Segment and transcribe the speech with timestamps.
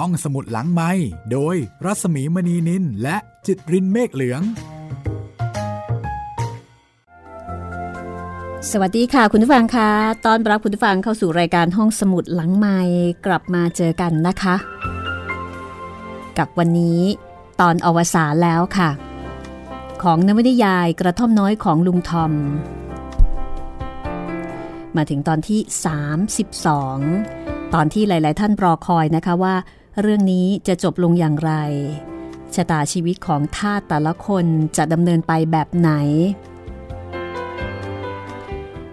[0.00, 0.90] ห้องสมุดหลังไม้
[1.32, 4.42] โดยรัสมีมณีนินและจิตรินเมฆเหลือง
[8.70, 9.90] สวัสดีค่ะ คุณผู้ฟังคะ
[10.26, 12.78] ตอนรับคุณผู้ฟังเข้าสู่รายการห้องสมุดหลังไม้
[13.26, 14.54] กลับมาเจอกันนะคะ
[16.38, 17.00] กับวันนี้
[17.60, 18.90] ตอนอวสานแล้วค่ะ
[20.02, 22.32] ของนวนิยายกระท่อมน้อยของลุงทอม
[24.96, 25.60] มาถึงตอนที่
[26.86, 29.54] 32ตอนที่หลาย ๆ ท่านรอคอยนะคะว่า
[29.98, 31.52] เรื่องนี้จะจบลงอย่างไร
[32.54, 34.44] ชะตาชีวิตของทาสแต่ละคน
[34.76, 35.90] จะดำเนินไปแบบไหน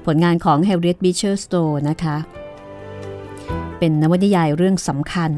[0.06, 2.18] ผลงานของ Harriet Beecher Stowe นะคะ
[3.80, 5.32] เป็นนวนิยายเรื่องสำคัญ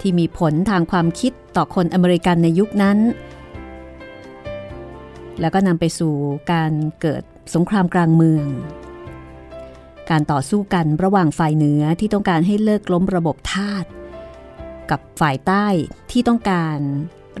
[0.00, 2.98] ที่มีผลทางความคิดต่อคนอเมริกันในยุคนั้น
[5.40, 6.14] แล้วก็นำไปสู่
[6.52, 7.22] การเกิด
[7.54, 8.46] สงครามกลางเมือง
[10.10, 13.84] การต่อสู้กันระหว่างฝ่ายเหนือที่ต้องการให้เลิกล้มระบบทาส
[14.92, 15.66] กับฝ่ายใต้
[16.10, 16.78] ที่ต้องการ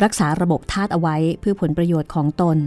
[0.04, 2.58] รักษาระบบทาสเอาไว้เพื่อผลประโยชน์ของตน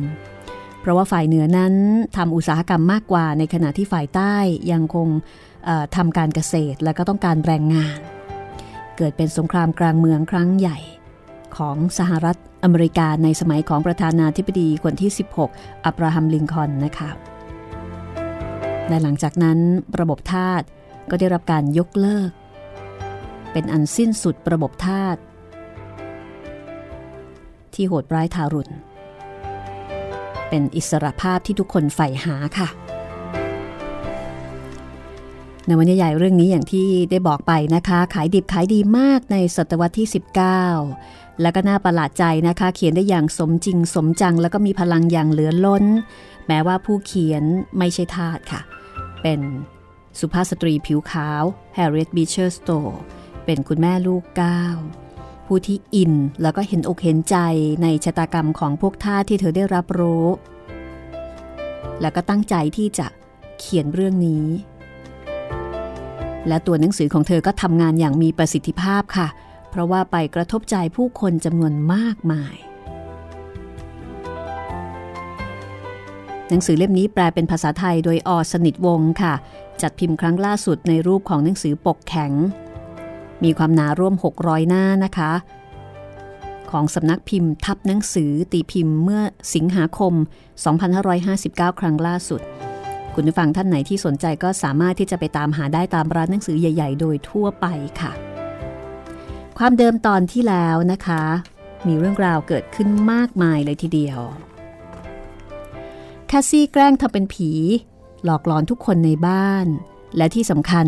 [0.82, 1.74] เพราะว่าฝ่ายเหนือนั้น
[2.18, 4.36] ทำอุตสาหกรรมมากกว่าในขณะที่ฝ่ายใต้
[4.72, 5.08] ยังคง
[5.96, 7.98] ทำการเกษตรและก็ต้องการแรงงาน
[8.98, 10.78] เกิดเป็นสงครามกลางเมืองครั้งใหญ่
[11.58, 15.12] ของสหรัฐอเมริกาในสมัยของประธานาธิบดีคนที่
[15.48, 17.10] 16 อับราฮัม ลิงคอนนะคะ
[18.90, 19.58] และหลังจากนั้น
[20.00, 20.62] ระบบทาส
[21.10, 22.32] ก็ได้รับการยกเลิก
[23.58, 25.18] เป็นอันสิ้นสุดระบบทาส
[27.74, 28.74] ที่โหดร้ายทารุณ
[30.50, 32.68] เป็นอิสรภาพที่ทุกคนใฝ่หาค่ะ
[35.66, 40.08] ในวันใหญ่เรื่องนี้อย่างที่ได้บอกไปนะคะ ขายดิบขายดีมากในศตวรรษที่
[40.74, 45.86] 19 แล้วก็น่าประหลาดใจนะคะ เขียนได้อย่างสมจริงสมจัง แล้วก็มีพลังอย่างเหลือล้น
[46.48, 47.44] แม้ว่าผู้เขียน
[47.78, 48.62] ไม่ใช่ทาสค่ะ
[49.22, 49.40] เป็น
[50.20, 51.44] สุภาพสตรีผิวขาว
[51.78, 54.64] Harriet Beecher Stowe เเป็นคุณแม่ลูกเก้า
[55.46, 57.38] ผู้ที่อินแล้วก็เห็นอกเห็นใจ
[57.82, 60.26] ในชะตากรรมของพวกท่าที่เธอได้รับรู้
[62.02, 63.08] แล้วก็ตั้งใจที่จะ
[63.60, 64.46] เขียนเรื่องนี้
[66.48, 69.28] และตัวหนังสือของเธอก็ทำงานอย่างมีประสิทธิภาพค่ะ
[69.70, 72.56] เพราะว่าไปกระทบใจผู้คนจำนวนมากมาย
[76.50, 79.34] หนังสือเล่มนี้แปลเป็นภาษาไทยโดยอสนิทวงค่ะ
[79.82, 82.32] จัดพิมพ์ครั้งล่าสุดในรูปของหนังสือปกแข็ง
[83.44, 85.32] มีความหนาร่วม 600 หน้านะคะ
[86.72, 89.22] ของสำนักพิมพ์ทับหนังสือตีพิมพ์เมื่อ
[89.56, 90.14] สิงหาคม
[90.96, 92.42] 2559 ครั้งล่าสุด
[93.14, 97.66] คุณผู้ฟังท่านไหนที่สนใจก็สามารถที่จะไปตามหาได้ตามร้านหนังสือใหญ่ ๆ โดยทั่วไป
[98.02, 98.12] ค่ะ
[99.58, 101.24] ความเดิมตอนที่แล้วนะคะ
[101.88, 104.20] มีเรื่องราวเกิดขึ้นมากมายเลยทีเดียว
[106.28, 107.50] แคสซี่แกล้งทำเป็นผี
[108.26, 109.66] หลอกหลอนทุกคนในบ้าน
[110.18, 110.88] และที่สำคัญ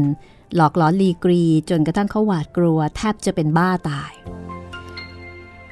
[0.56, 4.14] หลอกหลอนลีกรีจนกระทั่งเขาหวาดกลัวแทบจะเป็นบ้าตาย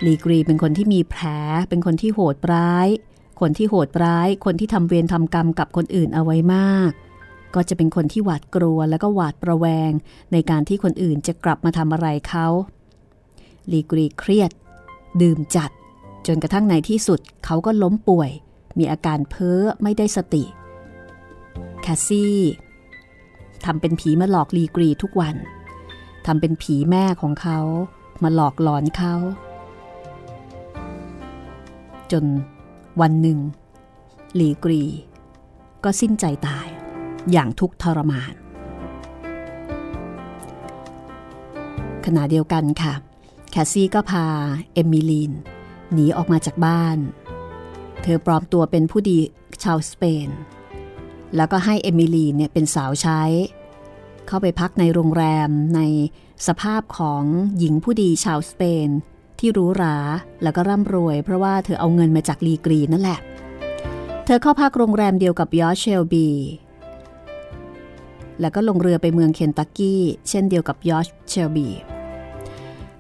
[0.06, 1.24] ลีกรีเป็นคนที่มีแผล
[1.70, 2.88] เป็นคนที่โหดร้าย
[3.42, 6.92] คนที่โหดร้าย คนที่ทำเวรทำกรรมกับคนอื่นเอาไว้มาก
[7.56, 9.92] ก็จะเป็นคนที่หวาดกลัวแล้วก็หวาดระแวง
[10.32, 12.48] ในการที่คนอื่นจะกลับมาทำอะไรเขา
[13.72, 14.52] ลีกรีเครียด
[15.22, 15.72] ดื่มจัด
[16.28, 18.32] จนกระทั่งในที่สุดเขาก็ล้มป่วย
[18.78, 20.44] มีอาการเพ้อไม่ได้สติ
[21.82, 22.38] แคสซี่
[23.66, 25.36] ทำเป็นผีมาหลอกลีกรีทุกวัน
[26.26, 27.60] ทำเป็นผีแม่ของเขา
[28.24, 29.16] มาหลอกหลอนเขา
[32.12, 32.26] จน
[33.02, 33.40] วันหนึ่ง
[34.40, 34.84] ลีกรี
[35.84, 36.68] ก็สิ้นใจตาย
[37.32, 38.34] อย่างทุกทรมาน
[42.06, 42.94] ขณะเดียวกันค่ะ
[43.52, 44.26] แคสซี่ก็พา
[44.74, 45.32] เอมิลีน
[45.94, 46.98] หนีออกมาจากบ้าน
[48.02, 49.18] เธอปลอมตัวเป็นผู้ดี
[49.64, 50.30] ชาวสเปน
[51.36, 53.22] แล้วก็ให้เอมิลีเนี่ยเป็นสาวใช้
[54.28, 55.82] เข้าไปพักในโรงแรมใน
[56.48, 57.24] สภาพของ
[57.60, 58.90] หญิงผู้ดีชาวสเปน
[59.40, 59.98] ที่รู้รา
[60.44, 63.20] แล้วก็ร่ำรวย เพราะว่าเธอเอาเงินมาจากลีกรีนั่นแหละ
[64.26, 66.28] เธอเข้าพักโรงแรมเดียวกับยอชเชลบี
[68.40, 71.68] แล้วก็ลงเรือไปเมืองเคนตักกี้ เช่นเดียวกับยอชเชลบี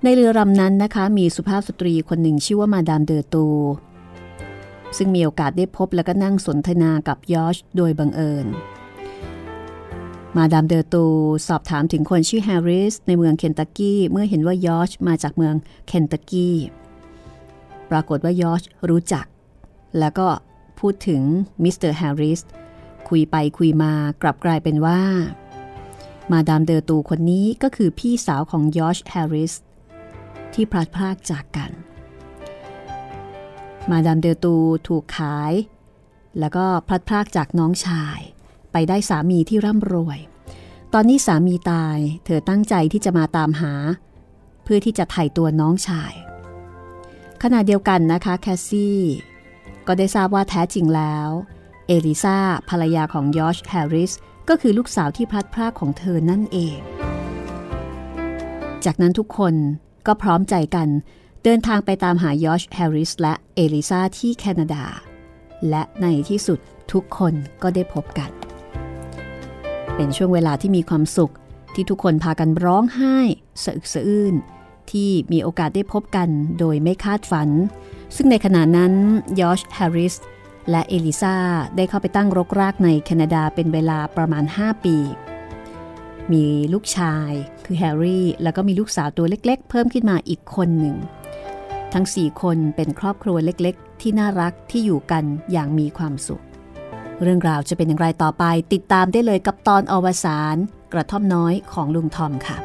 [0.03, 3.47] ในเรือลำนั้นนะคะ มีสุภาพสตรีคนหนึ่งชื่อว่ามาดามเดอตู
[4.97, 8.47] ซึ่งมีโอกาสได้พบและก็นั่งสนทนากับยอชโดยบังเอิญ
[10.35, 11.05] มาดามเดอร์ตู
[11.47, 15.55] สอบถามถึงคนชื่อแฮร์ริสในเมืองเคนตักกี้เมื่อเห็นว่ายอชมาจากเมือง
[15.87, 16.55] เคนตักกี้
[17.89, 19.25] ปรากฏว่ายอชรู้จัก
[19.99, 20.27] แล้วก็
[20.79, 21.21] พูดถึง
[21.63, 22.41] มิสเตอร์แฮร์ริส
[23.09, 25.01] คุยไปคุยมากลับกลายเป็นว่า
[26.31, 29.53] มาดามเดอร์ตูคนนี้ก็คือพี่สาวของยอชแฮร์ริส
[30.53, 31.71] ที่พลัดพรากจากกัน
[33.91, 34.55] มาดามเดอร์ตู
[34.87, 35.53] ถูกขาย
[36.39, 38.19] แล้วก็พลัดพรากจากน้องชาย
[38.71, 40.19] ไปได้สามีที่ร่ำรวย
[40.93, 43.73] ตอนนี้สามีตาย เธอตั้งใจที่จะมาตามหา
[44.63, 46.13] เพื่อที่จะไถ่ตัวน้องชาย
[47.43, 48.99] ขณะเดียวกันนะคะแคสซี่
[49.87, 51.29] ก็ได้ทราบว่าแท้จริงแล้ว
[51.87, 52.37] เอลิซา
[52.69, 54.11] ภรรยาของยอชแฮร์ริส
[54.49, 56.77] ก็คือลูกสาวที่พลัดพรากของเธอนั่นเอง
[58.85, 59.53] จากนั้นทุกคน
[60.07, 60.87] ก็พร้อมใจกัน
[61.47, 64.83] เดินทางไปตามหายอชแฮร์ริสและเอลิซาที่แคนาดา
[65.69, 66.59] และในที่สุด
[66.91, 67.33] ทุกคน
[67.63, 68.29] ก็ได้พบกัน
[69.95, 71.33] เป็นช่วงเวลาที่มีความสุข
[71.75, 73.17] ที่ทุกคนพากันร้องไห้
[73.63, 74.35] สะอึกสะอื้น
[74.91, 77.49] ที่มีโอกาสได้พบกันโดยไม่คาดฝัน
[78.15, 78.93] ซึ่งในขณะนั้น
[79.41, 80.15] ยอชแฮร์ริส
[80.69, 81.35] และเอลิซา
[81.75, 84.97] ได้เข้าไปตั้งรกรากในแคนาดาเป็นเวลาประมาณ 5 ปี
[86.31, 87.31] มีลูกชาย
[87.65, 90.97] คือแฮร์รี่ แล้วก็มีลูกสาวตัวเล็ก ๆ เพิ่มขึ้นมาอีกคนหนึ่ง
[91.97, 96.43] ทั้ง4คนเป็นครอบครัวเล็กๆ ที่น่ารักที่อยู่กันอย่างมีความสุข
[97.21, 98.43] เรื่องราวจะเป็นอย่างไรต่อไป
[98.73, 100.55] ติดตามได้เลยกับตอนอวสาน
[100.93, 102.57] กระท่อมน้อยของลุงทอมค่ะ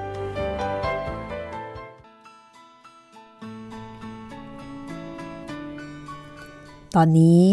[6.97, 7.45] ตอนนี้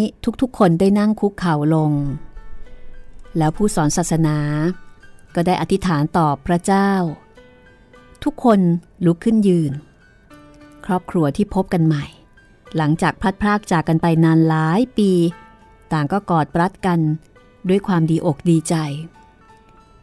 [0.41, 1.91] ทุกๆคนได้นั่งคุกเข่าลง
[3.37, 4.37] แล้วผู้สอนศาสนา
[5.35, 6.91] ก็ได้อธิษฐานต่อพระเจ้า
[8.23, 8.59] ทุกคน
[9.05, 9.73] ลุกขึ้นยืน
[10.87, 12.05] ครอบครัวที่พบกันใหม่
[12.77, 15.11] หลังจากพลัดพรากจากกันไปนานหลายปี
[15.91, 16.99] ต่างก็กอดปรัดกัน
[17.69, 18.75] ด้วยความดีอกดีใจ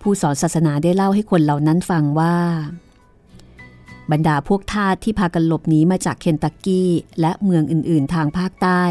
[0.01, 2.37] ผู้สอนศาสนาได้เล่าให้คนเหล่านั้นฟังว่า
[4.11, 6.91] บรรดาพวกทาสที่พากันหลบหนีมาจากเคนตักกี้
[7.21, 8.83] และเมืองอื่น ๆ ทางภาคใต้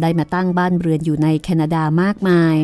[0.00, 2.56] ได้มาตั้งบ้านเรือนอยู่ในแคนาดามากมาย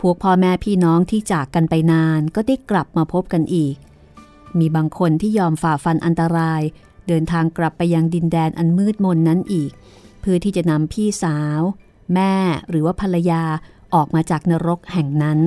[0.00, 3.76] พวกพ่อแม่พี่น้องที่จากกันไปนานก็ได้กลับมาพบกันอีก
[4.58, 6.62] มีบางคนที่ยอมฝ่าฟันอันตราย
[7.08, 9.72] เดินทางกลับไปยังดินแดนอันมืดมนนั้นอีก
[10.20, 11.60] เพื่อที่จะนำพี่สาว
[12.14, 12.34] แม่
[12.70, 13.42] หรือว่าภรรยา
[13.94, 15.38] ออกมาจากนรกแห่งนั้น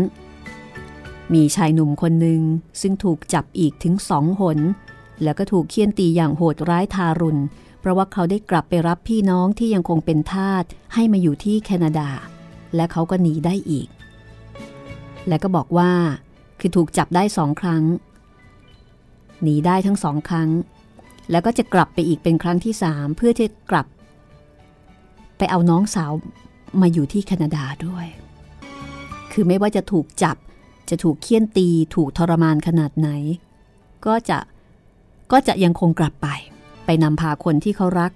[1.34, 2.42] มีชายหนุ่มคนหนึ่ง
[2.82, 4.60] ซึ่งถูกจับอีกถึงสองหน
[5.24, 7.42] แล้วก็ถูกเคี่ยนตีอย่างโหดร้ายทารุณ
[7.80, 10.64] เพราะว่าเขาได้กลับไปรับพี่น้องที่ยังคงเป็นทาส
[10.94, 12.10] ให้มาอยู่ที่แคนาดา
[12.76, 13.88] และเขาก็หนีได้อีก
[15.28, 15.92] และก็บอกว่า
[16.60, 17.84] คือถูกจับได้สองครั้ง
[19.42, 20.50] หนีได้ทั้งสองครั้ง
[21.32, 23.88] แล้วก็จะกลับไปอีกเป็นครั้งที่สามเพื่อที่กลับ
[25.38, 26.12] ไปเอาน้องสาว
[26.82, 28.08] มาอยู่ที่แคนาดาด้วย
[29.32, 30.38] คือไม่ว่าจะถูกจับ
[30.90, 33.10] จะถูกเคี่ยนตี ถูกทรมานขนาดไหน
[34.06, 34.38] ก็จะ
[35.32, 36.28] ก็จะยังคงกลับไป
[36.86, 38.12] ไปนำพาคนที่เขารัก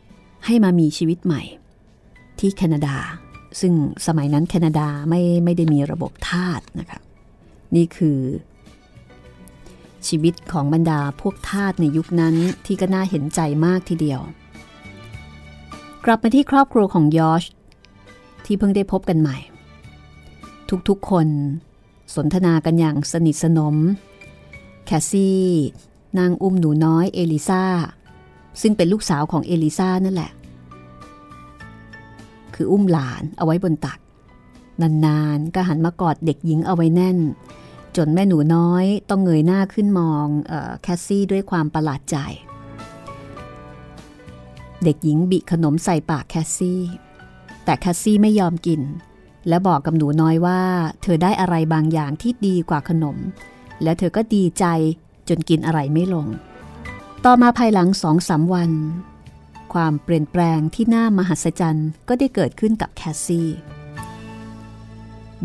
[0.45, 1.44] ให้มามีชีวิตใหม่
[2.39, 2.95] ที่แคนาดา
[3.59, 3.74] ซึ่ง
[4.07, 7.00] สมัยนั้นแคนาดาไม่ไม่ได้มีระบบทาสนะคะ
[7.75, 8.18] นี่คือ
[10.07, 14.21] ชีวิตของบรรดาพวกทาสในยุคนั้นที่ก็น่าเห็นใจมากทีเดียว
[16.06, 17.44] กลับมาที่ครอบครัวของยอช
[18.45, 19.38] ที่เพิ่งได้พบกันใหม่
[20.89, 21.27] ทุกๆคน
[22.15, 23.75] สนทนากันอย่างสนิทสนม
[24.86, 25.45] แคสซี่
[26.18, 27.63] นั่งอุ้มหนูน้อยเอลิซา
[28.62, 30.31] ซึ่งเป็นลูกสาวของเอลิซานั่นแหละ
[32.56, 34.00] คืออุ้มหลานเอาไว้บนตัก
[34.81, 37.18] นานๆ ก็หันมากอดเด็กหญิงเอาไว้แน่น
[37.97, 42.17] จนแม่หนูน้อยต้องเงยหน้าขึ้นมองออแคสซี่ด้วยความประหลาดใจ
[44.83, 46.81] เด็กหญิงบิขนมใส่ปากแคสซี่
[47.65, 48.81] แต่แคสซี่ไม่ยอมกิน
[49.47, 50.61] และบอกกับหนูน้อยว่า
[51.01, 53.17] เธอได้อะไรบางอย่างที่ดีกว่าขนม
[53.83, 54.65] และเธอก็ดีใจ
[55.29, 56.27] จนกินอะไรไม่ลง
[57.25, 58.71] ต่อมาภายหลังสองสามวัน
[59.73, 63.49] ความเปลี่ยนแปลงที่น่ามหัศจรรย์ก็ได้เกิดขึ้นกับแคสซี่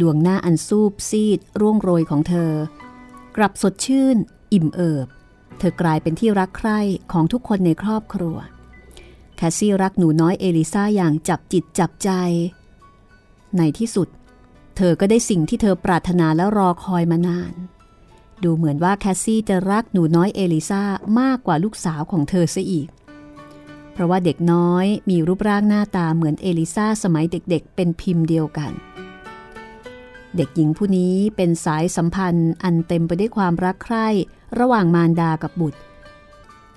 [0.00, 2.52] ดวงหน้าอันซูบซีด ร่วงโรยของเธอ
[3.36, 4.16] กลับสดชื่น
[4.52, 5.06] อิ่มเอิบ
[5.58, 6.80] เธอกลายเป็นที่รักใคร่
[7.12, 8.36] ของทุกคนในครอบครัว
[9.36, 12.10] แคสซี่รักหนูน้อยเอลิซาอย่างจับจิตจับใจ
[13.58, 14.08] ในที่สุด
[14.76, 17.52] เธอก็ได้สิ่งที่เธอปรารถนาและรอคอยมานาน
[18.42, 20.82] ดูเหมือนว่าแคสซี่จะรักหนูน้อยเอลิซา
[21.20, 22.88] มากกว่าลูกสาวของเธอซะอีก
[23.92, 28.72] เพราะว่าเด็กน้อยมีรูปร่างหน้าตาเหมือนเอลิซาสมัยเด็กๆ เป็นพิมพ์เดียวกัน
[30.36, 34.06] เด็กหญิงผู้นี้เป็นสายสัมพันธ์อันเต็มไปด้วยความรักใคร่
[34.58, 35.80] ระหว่างมารดากับบุตร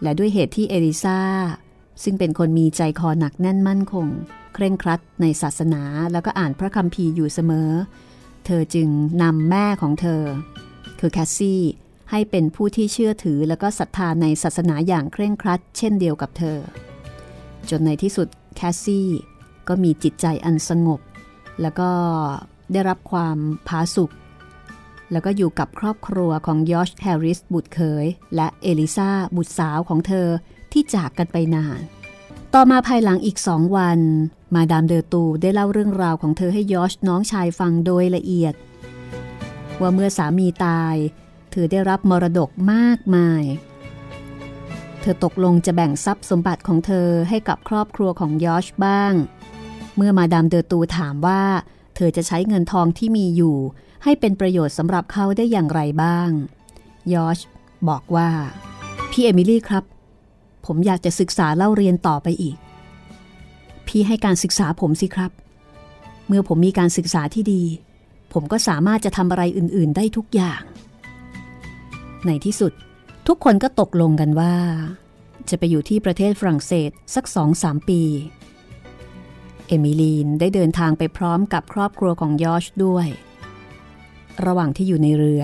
[0.01, 1.19] และด้วยเหตุที่เอลิซา
[2.03, 4.07] ซึ่งเป็นคนมีใจคอหนักแน่นมั่นคง
[4.53, 5.81] เคร่งครัดในศาสนา
[6.11, 7.71] แล้วก็อ่านพระคัมภีร์อยู่เสมอ
[8.45, 8.89] เธอจึง
[9.23, 10.21] นำแม่ของเธอ
[10.99, 11.61] คือแคสซี่
[12.11, 16.57] ให้เป็นผู้ที่เชื่อถือแล้วก็ศรัทธาในศาสนาอย่างเคร่งครัด เช่นเดียวกับเธอ
[17.69, 19.07] จนในที่สุดแคสซี่
[19.67, 20.99] ก็มีจิตใจอันสงบ
[21.61, 21.91] แล้วก็
[22.71, 24.11] ได้รับความผาสุก
[25.11, 28.05] แล้วก็อยู่กับครอบครัวของยอชแฮร์ริสบุตรเขย
[28.35, 30.27] และเอลิซาบุตรสาวของเธอ
[30.71, 31.79] ที่จากกันไปนาน
[32.53, 33.99] ต่อมาภายหลังอีกสองวัน
[34.55, 38.53] มาดามเดอตูได้เล่าเรื่องราวของเธอให้ยอชน้องชายฟังโดยละเอียด
[39.81, 40.95] ว่าเมื่อสามีตาย
[41.51, 43.43] เธอได้รับมรดกมากมาย
[45.01, 49.13] เธอตกลงจะแบ่งทรัพย์สมบัติของเธอให้กับครอบครัวของยอชบ้าง
[49.95, 51.43] เมื่อมาดามเดอตูถามว่า
[51.95, 53.57] เธอจะใช้เงินทองที่มีอยู่
[54.03, 56.29] ให้เป็นประโยชน์สำหรับเขาได้อย่างไรบ้าง
[57.13, 57.39] ยอช
[57.89, 58.29] บอกว่า
[59.11, 59.83] พี่เอมิลี่ครับ
[60.65, 62.55] ผมอยากจะศึกษาเล่าเรียนต่อไปอีก
[63.87, 65.31] พี่ให้การศึกษาผมสิครับ
[66.27, 67.63] เมื่อผมมีการศึกษาที่ดี
[68.33, 70.61] ผมก็สามารถจะทำอะไรอื่น ๆ ได้ทุกอย่าง
[72.25, 72.71] ในที่สุด
[73.27, 74.55] ทุกคนก็ตกลงกันว่า
[75.49, 78.01] จะไปอยู่ที่ประเทศฝรั่งเศสสักสองสามปี
[79.67, 83.07] เอมิลีนได้เดินทางไปพร้อมกับครอบครัวของยอชด้วย
[84.45, 85.43] ระหว่างที่อยู่ในเรือ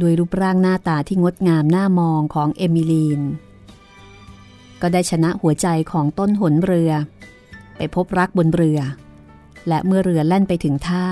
[0.00, 3.20] ด้วยรูปร่างหน้าตาที่งดงามน่ามองของเอมิลีน
[4.82, 6.92] ก็ได้ชนะหัวใจของต้นหนเรือ
[7.76, 8.80] ไปพบรักบนเรือ
[9.68, 11.06] และเมื่อเรือแล่นไปถึงท่า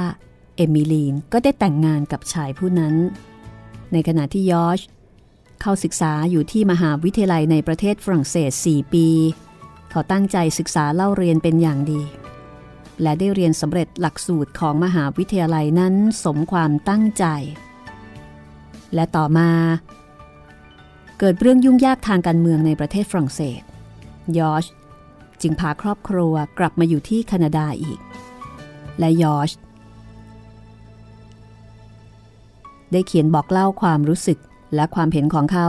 [0.57, 2.95] เอมิลีนก็ได้แต่งงานกับชายผู้นั้น
[3.93, 4.81] ในขณะที่ยอช
[5.61, 9.09] เข้าศึกษาอยู่ที่มหาวิทยาลัยในประเทศฝรั่งเศส 4 ปี
[9.97, 12.03] เขาตั้งใจศึกษาเล่าเรียนเป็นอย่างดี
[13.03, 17.25] และได้เรียนสำเร็จหลักสูตรของมหาวิทยาลัยนั้นสมความตั้งใจ
[18.95, 19.51] และต่อมา
[21.19, 23.63] เกิดเรื่องยุ่งยากทางการเมืองในประเทศฝรั่งเศส
[24.39, 24.65] ยอช
[25.43, 27.99] จึงพาครอบครัวกลับมาอยู่ที่แคนาดาอีก
[28.99, 29.51] และยอช
[32.93, 34.39] ได้เขียนบอกเล่าความรู้สึก
[34.75, 35.69] และความเห็นของเขา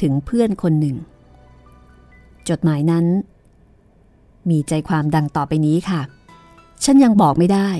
[0.00, 0.98] ถึงเพื่อนคนหนึ่ง
[2.48, 3.06] จดหมายนั้น
[4.50, 6.00] มีใจความดังต่อไปนี้ค่ะ
[6.84, 7.70] ฉันยังบอกไม่ได้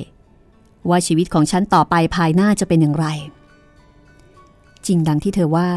[0.89, 3.07] ว่าชีวิตของฉันต่อไปภายหน้าจะเป็นอย่างไร
[4.87, 5.71] จริงดังที่เธอว่า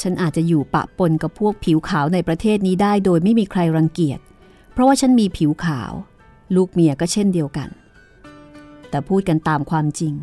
[0.00, 4.20] ฉันอาจจะอยู่ปะปนกับพวกผิวขาวในประเทศนี้ได้โดยไม่มีใครรังเกียจ
[4.72, 5.92] เพราะว่าฉันมีผิวขาว
[6.54, 7.68] ลูกเมียก็เช่นเดียวกัน
[8.90, 10.14] แต่พูดกันตามความจริง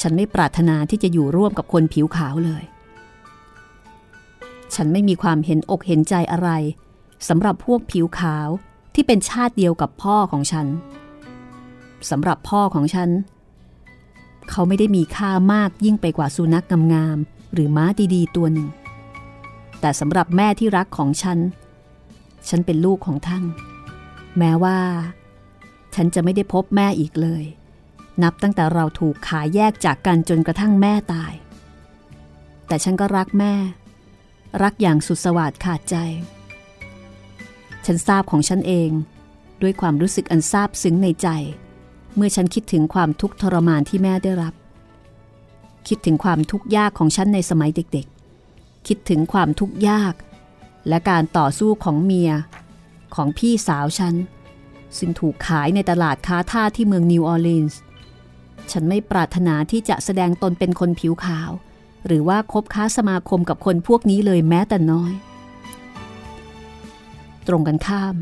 [0.00, 2.64] ฉันไม่ปรารถนาที่จะอยู่ร่วมกับคนผิวขาวเลย
[4.74, 6.50] ฉันไม่มีความเห็นอกเห็นใจอะไร
[7.28, 8.48] สำหรับพวกผิวขาว
[8.94, 10.66] ที่เป็นชาติเดียวกับพ่อของฉัน
[12.10, 13.10] สำหรับพ่อของฉัน
[14.50, 16.64] เขาไม่ได้มีค่ามากยิ่งไปกว่าสุนัข
[16.94, 18.68] งามๆหรือม้าดีๆ ตัวหนึ่ง
[19.80, 21.38] แต่สำหรับแม่ที่รักของฉัน
[22.48, 23.44] ฉันเป็นลูกของท่าน
[24.38, 24.78] แม้ว่า
[25.94, 27.44] ฉันจะไม่ได้พบแม่อีกเลย
[28.22, 31.32] นับตั้งแต่เราถูกขายแยกจากกันจนกระทั่งแม่ตาย
[32.66, 33.54] แต่ฉันก็รักแม่
[34.62, 35.96] รักอย่างสุดสวัสดขาดใจ
[37.86, 38.90] ฉันทราบของฉันเอง
[39.62, 41.28] ด้วยความรู้สึกอันซาบซึ้งในใจ
[42.16, 44.54] เมื่อฉันคิดถึงความทุกข์ทรมานที่แม่ได้รับ
[45.88, 50.14] คิดถึงความทุกข์ยากของฉันในสมัยเด็กๆ คิดถึงความทุกข์ยาก
[50.88, 52.30] และการต่อสู้ของเมีย
[53.14, 54.14] ของพี่สาวฉัน
[54.98, 57.80] ซึ่งถูกขายในตลาดค้าท่าที่เมืองนิวออร์ลีนส์
[58.72, 61.50] ฉันไม่ปรารถนาที่จะแสดงตนเป็นคนผิวขาว
[62.06, 65.12] หรือว่าคบค้าสมาคมกับคนพวกนี้เลยแม้แต่น้อย
[67.48, 68.14] ตรงกันข้าม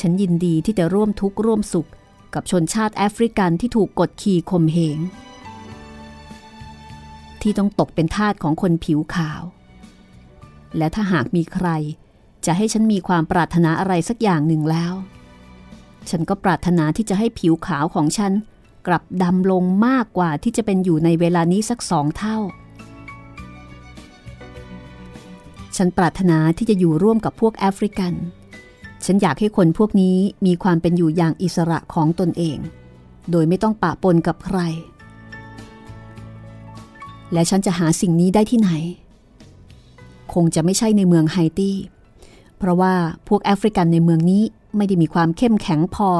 [0.00, 1.88] ฉันยินดีที่จะร่วมทุกข์ร่วมสุข
[2.34, 4.98] กับชนชาติแอฟริกันที่ถูกกดขี่ข่มเหง
[7.42, 9.42] ที่ต้องตกเป็นทาสของคนผิวขาว
[10.76, 11.68] และถ้าหากมีใคร
[12.46, 14.94] จะให้ฉันมีความปรารถนาอะไรสักอย่างหนึ่งแล้ว
[16.10, 18.32] ฉันก็ปรารถนาที่จะให้ผิวขาวของฉัน
[18.86, 22.38] กลับดำลงมากกว่าที่จะเป็นอยู่ในเวลานี้สักสองเท่า
[25.76, 28.14] ฉันปรารถนาที่จะอยู่ร่วมกับพวกแอฟริกัน
[29.04, 32.58] ฉันอยากให้คนพวกนี้มีความเป็นอยู่อย่างอิสระของตนเอง
[33.30, 34.58] โดยไม่ต้องปะปนกับใคร
[37.32, 38.70] และฉันจะหาสิ่งนี้ได้ที่ไหน
[40.34, 41.76] คงจะไม่ใช่ในเมืองไฮตี้
[42.58, 42.94] เพราะว่า
[43.28, 44.42] พวกแอฟริกันในเมืองนี้
[44.76, 46.10] ไม่ได้มีความเข้มแข็งพอ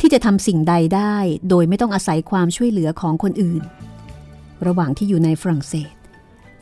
[0.00, 1.16] ที่จะทำสิ่งใดได้
[1.48, 3.62] โดยไม่ต้องอาศัยความช่วยเหลือของคนอื่น
[4.66, 5.92] ระหว่างที่อยู่ในฝรั่งเศส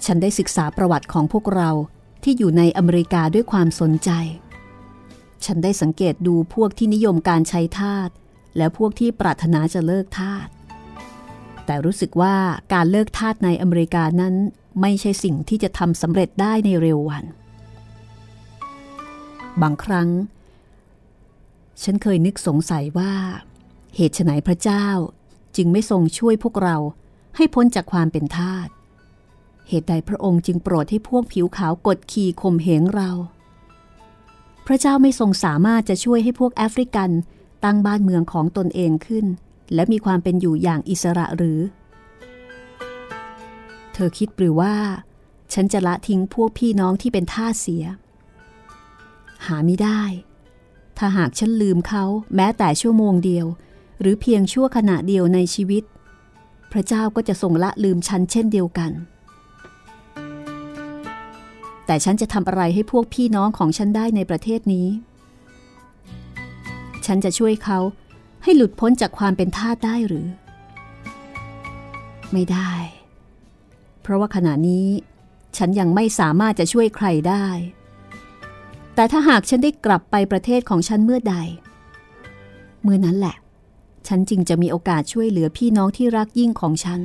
[0.04, 1.70] ฉันได้ศึกษาประวัติของพวกเรา
[2.22, 4.10] ที่อยู่ในอเมริกาด้วยความสนใจ
[5.44, 8.08] ฉันได้สังเกตดูพวกที่นิยมการใช้ทาส
[8.56, 10.48] และพวกที่ปรารถนาจะเลิกทาส
[11.66, 12.36] แต่รู้สึกว่า
[12.74, 14.34] การเลิกทาสในอเมริกานั้น
[14.80, 17.24] ไม่ใช่สิ่งที่จะทำสำเร็จได้ในเร็ววัน
[19.62, 20.08] บางครั้ง
[21.82, 23.12] ฉันเคยนึกสงสัยว่า
[23.96, 24.86] เหตุไฉนพระเจ้า
[25.56, 26.76] จึงไม่ทรงช่วยพวกเรา
[27.36, 28.68] ให้พ้นจากความเป็นทาส
[29.68, 33.10] เหตุใดพระองค์จึงโปรดให้พวกผิวขาวกดขี่ข่มเหงเรา
[34.70, 37.10] พระเจ้าไม่ทรงสามารถจะช่วยให้พวกแอฟริกัน
[37.64, 39.26] ตั้งบ้านเมืองของตนเองขึ้น
[39.74, 41.60] และมีความเป็นอยู่อย่างอิสระหรือ
[43.92, 44.74] เธอคิดหรือว่า
[45.52, 47.84] ฉันจะละทิ้งพวกพี่น้องที่เป็นท่าเสีย
[49.46, 50.02] หาไม่ได้
[50.98, 53.46] ถ้าหากฉันลืมเขาแม้แต่ชั่วโมงเดียว
[54.00, 55.84] หรือเพียงชั่วขณะเดียวในชีวิต
[56.72, 58.92] พระเจ้าก็จะทรงละลืมฉันเช่นเดียวกัน
[61.90, 64.88] แต่ฉันจะทำอะไรให้พวกพี่น้องของฉันได้ในประเทศนี้
[67.06, 67.78] ฉันจะช่วยเขา
[68.42, 70.26] ให้หลุดพ้นจากความเป็นทาสได้หรือ
[72.32, 72.72] ไม่ได้
[74.02, 74.86] เพราะว่าขณะนี้
[75.56, 77.46] ฉันยังไม่สามารถจะช่วยใครได้
[78.94, 81.36] แต่ถ้าหากฉันได้กลับไปประเทศของฉันเมื่อใด
[82.82, 83.36] เมื่อนั้นแหละ
[84.08, 87.00] ฉันจึงจะมีโอกาสช่วยเหลือพี่น้องที่รักยิ่งของฉัน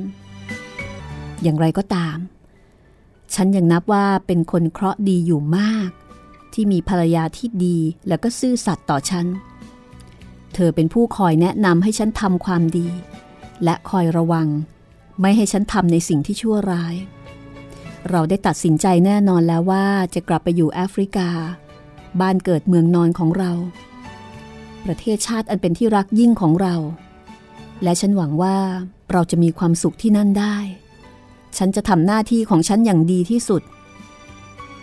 [1.42, 2.16] อย่างไรก็ตาม
[3.34, 5.90] ฉันยังนับว่าเป็นคนเคราะห์ดีอยู่มาก
[6.52, 7.78] ที่มีภรรยาที่ดี
[8.08, 9.26] แล้วก็ซื่อสัตย์ต่อฉัน
[10.54, 12.88] เธอเป็นผู้คอยแนะนำให้ฉันทำความดี
[13.64, 14.48] และคอยระวัง
[15.20, 16.94] ไม่ให้ฉันทำในสิ่งที่ชั่วร้าย
[18.10, 21.28] เราได้ตัดสินใจแน่นอนแล้วว่าจะกลับไปอยู่แอฟริกา
[22.20, 23.52] บ้านเกิดเมืองนอนของเรา
[24.84, 26.74] ประเทศชาติอันเป็นที่รักยิ่งของเรา
[27.82, 28.56] และฉันหวังว่า
[29.12, 30.56] เราจะมีความสุขที่นั่นได้
[31.58, 33.62] ฉันจะทำหน้าที่ของฉันอย่างดีที่สุด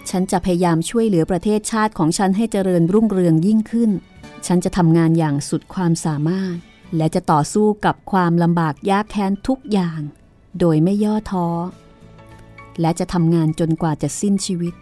[0.09, 3.91] ฉันจะพยายามช่วยเหลือประเทศชาติของฉันให้เจริญรุ่งเรืองยิ่งขึ้น
[4.47, 6.55] ฉันจะทำงานอย่างสุดความสามารถ
[6.97, 9.99] และจะต่อสู้กับความลำบากยากแค้นทุกอย่าง
[10.59, 11.47] โดยไม่ย่อท้อ
[12.81, 14.73] และจะทำงานจนกว่าจะสิ้นชีวิต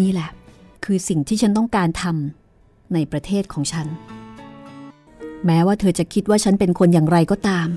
[0.00, 0.30] นี่แหละ
[0.84, 3.86] คือสิ่งที่ฉันต้องการทำในประเทศของฉัน
[5.46, 7.68] แม้ว่าเธอจะคิดว่าฉันเป็นคนอย่างไรก็ตาม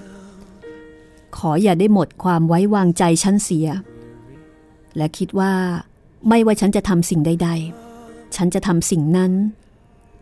[1.38, 3.68] ขออย่าได้หมดความไว้วางใจฉันเสีย
[4.98, 5.54] และคิดว่า
[6.30, 7.50] ไม่ว่าฉันจะทำสิ่งใด
[7.94, 9.32] ๆ ฉันจะทำสิ่งนั้น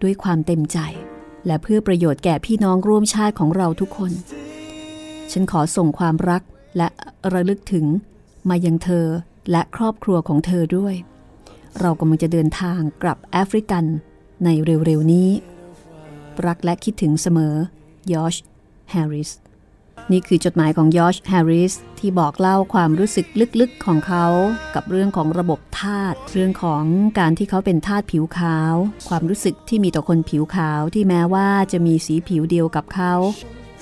[0.02, 0.78] ด้วยความเต็มใจ
[1.46, 4.12] และเพื่อประโยชน์แก่พี่น้องร่วมชาติของเราทุกคน
[5.32, 6.42] ฉันขอส่งความรัก
[6.78, 6.88] และ
[7.34, 7.86] ระลึกถึง
[8.50, 9.06] มายังเธอ
[9.52, 10.96] และครอบครัวของเธอด้วย
[11.80, 13.86] เรากำลังจะเดินทางกลับแอฟริกัน
[14.46, 15.30] ในเร็วๆนี้
[16.46, 17.54] รักและคิดถึงเสมอ
[18.14, 18.36] ยอช
[18.92, 19.30] แฮร์ริส
[20.12, 23.26] นี่คือจดหมายของยอชแฮร์ริสที่บอกเล่าความรู้สึก
[23.60, 24.26] ลึกๆของเขา
[24.76, 26.84] กับเรื่องของระบบทาสเรื่องของ
[27.20, 28.74] การที่เขาเป็นทาสผิวขาว
[29.10, 33.14] ความรู้สึกที่มีต่อคนผิวขาวที่แม้ว่าจะมีสีผิวเดียวกับเขา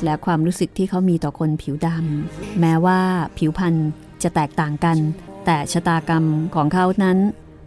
[0.04, 3.00] และความรู้สึกที่เขามีต่อคนผิวดำแม้ว่า
[3.38, 3.76] ผิวพรรณ
[4.24, 4.98] จะแตกต่างกัน
[5.46, 7.18] แต่ชะตากรรมของเขานั้น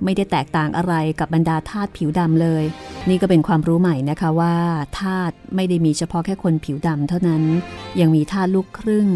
[0.04, 2.64] ไม่ได้แตกต่างอะไรกับบรรดาทาสผิวดำเลย
[3.08, 4.56] นี่ก็เป็นความรู้ใหม่นะคะว่า
[5.00, 7.42] ทาสไม่ได้มีเฉพาะแค่คนผิวดำเท่านั้น
[8.00, 9.08] ยังมีทาสลูกครึ่ง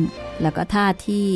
[0.43, 1.27] แล้วก็ทาสที่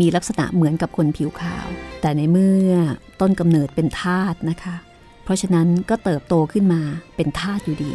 [0.00, 1.66] มีลักษณะเหมือนกับคนผิวขาว
[2.00, 2.72] แต่ในเมื่อ
[3.20, 4.76] ต้นกำเนิดเป็นทาสนะคะ
[5.24, 6.82] เพราะฉะนั้นก็เติบโตขึ้นมา
[7.16, 7.92] เป็นทาสอยู่ดี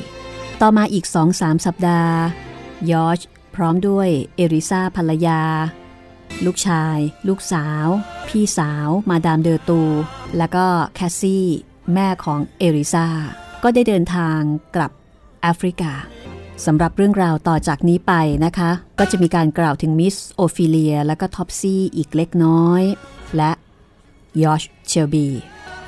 [0.61, 2.17] ต่อมาอีกสองสามสัปดาห์
[2.91, 3.19] ยอร์จ
[3.55, 5.41] พร้อมด้วยเอลิซาภรรยา
[6.45, 7.87] ลูกชาย ลูกสาว
[8.27, 9.81] พี่สาว มาดามเดอร์ตู
[10.37, 10.65] แล้วก็
[10.95, 11.45] แคสซี่
[11.93, 13.07] แม่ของเอลิซา
[13.63, 14.39] ก็ได้เดินทาง
[14.75, 14.91] กลับ
[15.41, 15.91] แอฟริกา
[16.65, 18.13] สำหรับเรื่องราวต่อจากนี้ไป
[18.45, 22.83] นะคะ ก็จะมีการกล่าวถึงมิสโอฟิเลีย และก็ท็อปซี่อีกเล็กน้อย
[23.37, 23.51] และ
[24.43, 25.27] ยอชเชลบี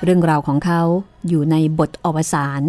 [0.03, 0.81] เรื่องราวของเขา
[1.27, 2.61] อยู่ในบทอวสาน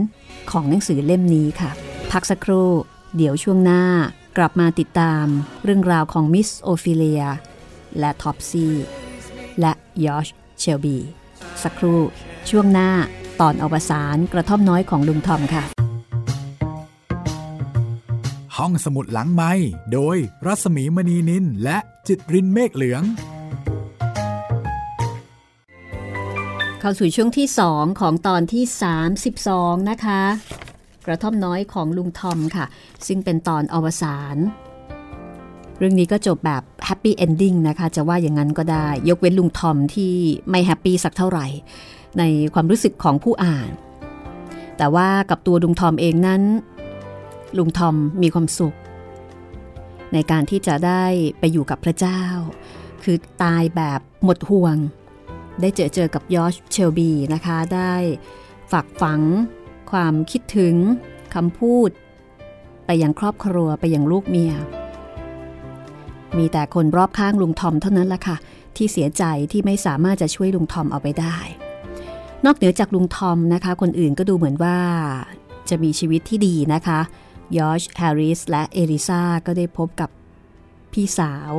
[0.51, 1.71] ของหนังสือเล่มนี้ค่ะ
[2.13, 2.71] พักสักครู่
[3.17, 3.85] เดี๋ยวช่วงหน้า
[4.37, 5.27] กลับมาติดตาม
[5.65, 7.25] เรื่องราวของมิสโอฟิเลีย
[7.99, 8.75] และท็อปซี่
[9.61, 9.73] และ
[10.05, 10.99] ยอชเชลบี
[11.65, 12.01] สักครู่
[12.51, 12.91] ช่วงหน้า
[13.41, 15.65] ตอนอวสานกระท่อมน้อยของลุงทอมค่ะ
[18.57, 19.53] ห้องสมุดหลังไมค์
[19.93, 20.17] โดย
[20.47, 23.03] รัสมีมณีนิลและจิตรินเมฆเหลือง
[26.81, 28.65] เข้าสู่ช่วงที่2ของตอนที่
[29.27, 30.23] 32 นะคะ
[31.07, 32.67] กระท่อมน้อยของลุงทอมค่ะ
[33.07, 34.37] ซึ่งเป็นตอนอวสาน
[35.79, 40.13] เรื่องนี้ก็จบแบบ happy ending นะคะจะว่าอย่างนั้นก็ได้ ยกเว้นลุงทอมที่
[40.51, 41.47] ไม่ happy สักเท่าไหร่
[42.19, 42.23] ใน
[42.55, 43.71] ความรู้สึกของผู้อ่าน
[44.77, 46.43] แต่ว่ากับตัวลุงทอมเองนั้น
[47.59, 48.77] ลุงทอมมีความสุข
[50.13, 51.05] ในการที่จะได้
[51.39, 52.23] ไปอยู่กับพระเจ้า
[53.03, 54.77] คือตายแบบหมดห่วง
[55.61, 57.95] ได้เจอเจอกับยอชเชลบีนะคะ ได้
[58.73, 59.21] ฝากฝัง
[59.91, 60.75] ความคิดถึง
[61.35, 61.91] คำพูด
[62.87, 64.55] ไปยังครอบครัวไปยังลูกเมีย
[66.39, 68.37] มีแต่คนรอบข้างลุงทอมเท่านั้นละค่ะ
[68.77, 71.37] ที่เสียใจที่ไม่สามารถจะช่วยลุงทอมเอาไปได้
[72.45, 74.77] นอกเหนือจากลุงทอมนะคะ คนอื่นก็ดูเหมือนว่า
[75.69, 77.01] จะมีชีวิตที่ดีนะคะ
[77.59, 80.11] ยอชแฮร์ริสและเอริซาก็ได้พบกับ
[80.93, 81.53] พี่สาว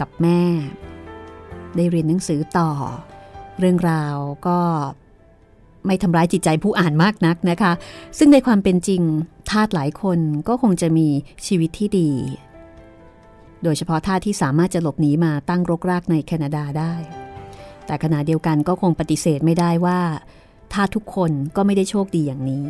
[0.00, 0.42] กับแม่
[1.76, 2.70] ได้เรียนหนังสือต่อ
[3.58, 4.16] เรื่องราว
[4.46, 4.58] ก็
[5.86, 7.72] ไม่ทำร้ายจิตใจผู้อ่านมากนักนะคะ
[8.18, 9.02] ซึ่งในความเป็นจริง
[9.50, 10.18] ทาสหลายคน
[10.48, 11.08] ก็คงจะมี
[11.46, 12.10] ชีวิตที่ดี
[13.62, 16.94] โดยเฉพาะท่าที่สามารถจะหลบหนีมาตั้งรกรากในแคนาดาได้
[17.86, 20.00] แต่ขณะเดียวกันก็คงปฏิเสธไม่ได้ว่า
[20.72, 22.66] ท่าทุกคนก็ไม่ได้โชคดีอย่างนี้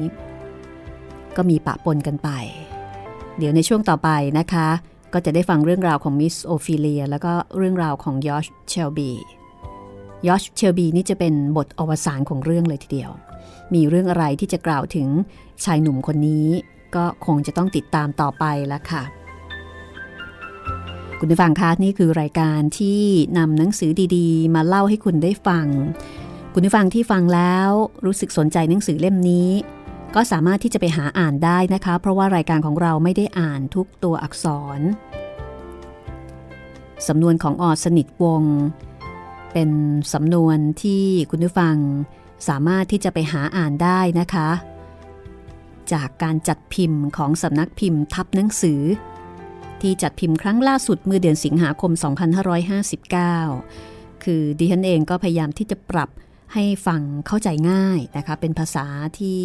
[1.36, 2.30] ก็มีปะปนกันไป
[3.38, 4.68] เดี๋ยวในช่วงต่อไปนะคะ
[5.12, 9.10] ก็จะได้ฟังเรื่องราวของมิสโอฟิเลียแล้วก็เรื่องราวของยอชเชลบี
[10.28, 13.10] ยอชเชลบีนี่จะเป็นบทอวสานของเรื่องเลยทีเดียว
[13.74, 15.08] มีเรื่องอะไรที่จะกล่าวถึง
[15.64, 16.46] ชายหนุ่มคนนี้
[16.94, 19.02] ก็คงจะต้องติดตามต่อไปละค่ะ
[21.24, 23.02] คุณผู้ฟังคะนี่คือรายการที่
[23.38, 25.66] นำหนังสือดีๆ มาเล่าให้คุณได้ฟัง
[26.54, 27.68] คุณผู้ฟังที่ฟังแล้ว
[28.04, 29.50] รู้สึกสนใจหนังสือเล่มนี้
[30.14, 34.46] ก็สามารถที่จะไปหาอ่านได้นะคะ เพราะว่ารายการของเราไม่ได้อ่านทุกตัวอักษ
[34.78, 34.80] ร
[37.08, 38.42] สำนวนของออสนิทวง
[39.52, 39.70] เป็น
[40.12, 41.76] สำนวนที่คุณผู้ฟัง
[42.48, 44.48] สามารถที่จะไปหาอ่านได้นะคะ
[45.92, 48.80] จากการจัดพิมพ์ของสำนักพิมพ์ทับหนังสือ
[49.82, 51.92] ที่จัดพิมพ์ครั้งล่าสุดเมื่อเดือนสิงหาคม
[53.28, 56.10] 2559 คือดิฉันเองก็พยายามที่จะปรับ
[56.54, 58.86] ให้ฟังเข้าใจง่ายนะคะ เป็นภาษา
[59.18, 59.40] ที่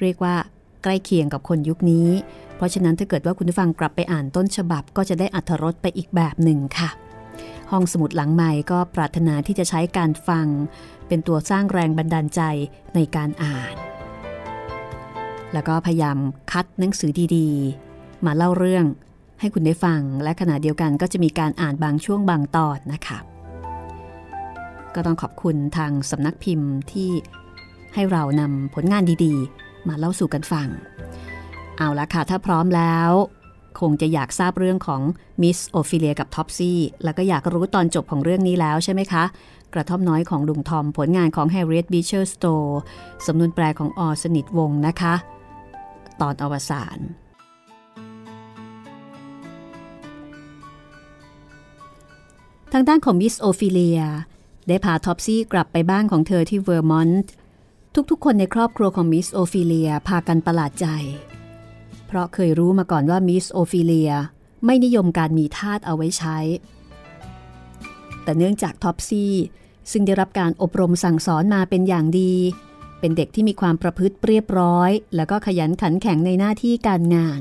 [0.00, 0.34] เรียกว่า
[0.82, 2.08] ใกล้เคียงกับคนยุคนี้
[2.56, 6.88] เพราะฉะนั้นถ้าเกิดว่าคุณผู้ฟังกลับไปอ่านต้นฉบับ ก็จะได้อัธรสไปอีกแบบหนึ่งค่ะ
[7.70, 10.46] ห้องสมุดหลังใหม่ก็ปรารถนาที่จะใช้การฟัง
[11.08, 12.40] เป็นตัวสร้างแรงบันดาลใจ
[12.94, 13.74] ในการอ่าน
[15.52, 16.18] แล้วก็พยายาม
[16.52, 18.84] คัดหนังสือดีๆ มาเล่าเรื่อง
[19.40, 23.18] ให้คุณได้ฟัง และขณะเดียวกันก็จะมีการอ่านบางช่วงบางตอนนะคะ
[24.94, 27.10] ก็ต้องขอบคุณทางสำนักพิมพ์ที่
[27.94, 30.68] ให้เรานำผลงานดีๆ มาเล่าสู่กันฟัง
[31.78, 33.10] เอาละค่ะ ถ้าพร้อมแล้ว
[33.80, 35.02] คงจะอยากทราบเรื่องของ
[35.42, 39.24] มิสโอฟิเลียกับท็อปซี่แล้วก็อยากรู้ตอนจบของเรื่องนี้แล้วใช่ไหมคะ
[39.74, 42.72] กระท่อมน้อยของลุงทอมผลงานของ Harriet Beecher Stowe
[43.26, 44.08] สำนวนแปลของอ.
[44.22, 45.14] สนิทวงศ์นะคะ
[46.20, 46.98] ตอนอวสาน
[52.76, 54.00] ทางด้านของมิสโอฟิเลีย
[54.68, 57.32] ได้พาท็อปซี่กลับไปบ้านของเธอที่เวอร์มอนต์
[58.10, 60.86] ทุกๆ คนในครอบครัวของมิสโอฟิเลียพากันประหลาดใจ
[62.06, 64.12] เพราะเคยรู้มาก่อนว่ามิสโอฟิเลีย
[64.64, 66.38] ไม่นิยมการมีทาสเอาไว้ใช้
[68.22, 69.34] แต่เนื่องจากท็อปซี่
[69.92, 72.34] ซึ่งได้รับการอบรมสั่งสอนมาเป็นอย่างดี
[73.00, 77.40] เป็นเด็กที่มีความประพฤติเรียบร้อย แล้วก็ขยันขันแข็งในหน้าที่การงาน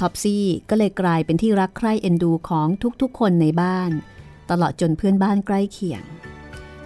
[0.00, 2.68] ท็อปซี่ก็เลยกลายเป็นที่รักใคร่เอ็นดูของ
[3.00, 3.92] ทุกๆ คนในบ้าน
[4.50, 6.02] ตลอดจนเพื่อนบ้านใกล้เคียง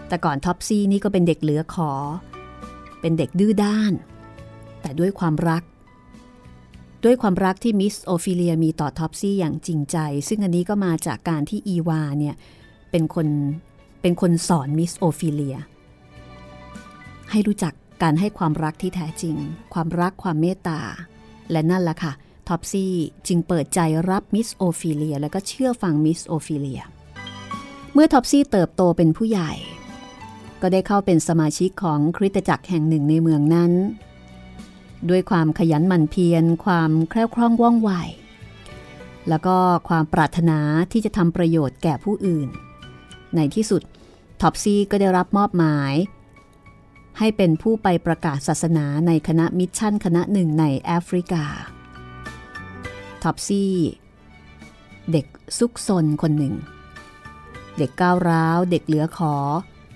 [0.09, 1.92] แต่ก่อนท็อปซี่นี่ก็เป็นเด็กเหลือขอ
[3.00, 3.92] เป็นเด็กดื้อด้าน
[4.81, 5.62] แต่ด้วยความรัก
[7.05, 9.96] ด้วยความรักที่มิสโอฟิเลียมีต่อท็อปซี่อย่างจริงใจ
[10.29, 12.35] ซึ่งอันนี้ก็มาจากการที่อีวาเนี่ย
[12.90, 13.29] เป็นคน
[14.03, 15.57] เป็นคนสอนมิสโอฟิเลีย
[17.31, 19.37] ให้รู้จักการให้ความรักที่แท้จริง
[19.74, 20.81] ความรักความเมตตา
[21.50, 22.12] และนั่นแหละค่ะ
[22.48, 22.92] ท็อปซี่
[23.27, 26.83] จึงเปิดใจรับมิสโอฟิเลีย และก็เชื่อฟังมิสโอฟิเลีย
[27.96, 29.52] เมื่อท็อปซี่เติบโตเป็นผู้ใหญ่
[30.61, 33.72] ก็ได้เข้าเป็นสมาชิกของคริสตจักรแห่งหนึ่งในเมืองนั้น
[35.11, 37.90] ด้วยความขยันหมั่นเพียรความแคล่วคล่องว่องไว
[39.28, 39.57] แล้วก็
[39.88, 40.59] ความปรารถนา
[40.92, 42.48] ที่จะทำประโยชน์แก่ผู้อื่น
[43.37, 43.83] ในที่สุด
[44.40, 45.94] ท็อปซี่ก็ได้รับมอบหมาย
[47.18, 51.44] ให้เป็นผู้ไปประกาศศาสนาในคณะมิชชั่นคณะหนึ่งในแอฟริกา
[53.22, 53.72] ท็อปซี่
[55.12, 55.26] เด็ก
[55.59, 56.54] ซุกซนคนหนึ่ง
[57.78, 59.34] เด็กก้าวร้าว เด็กเหลือขอ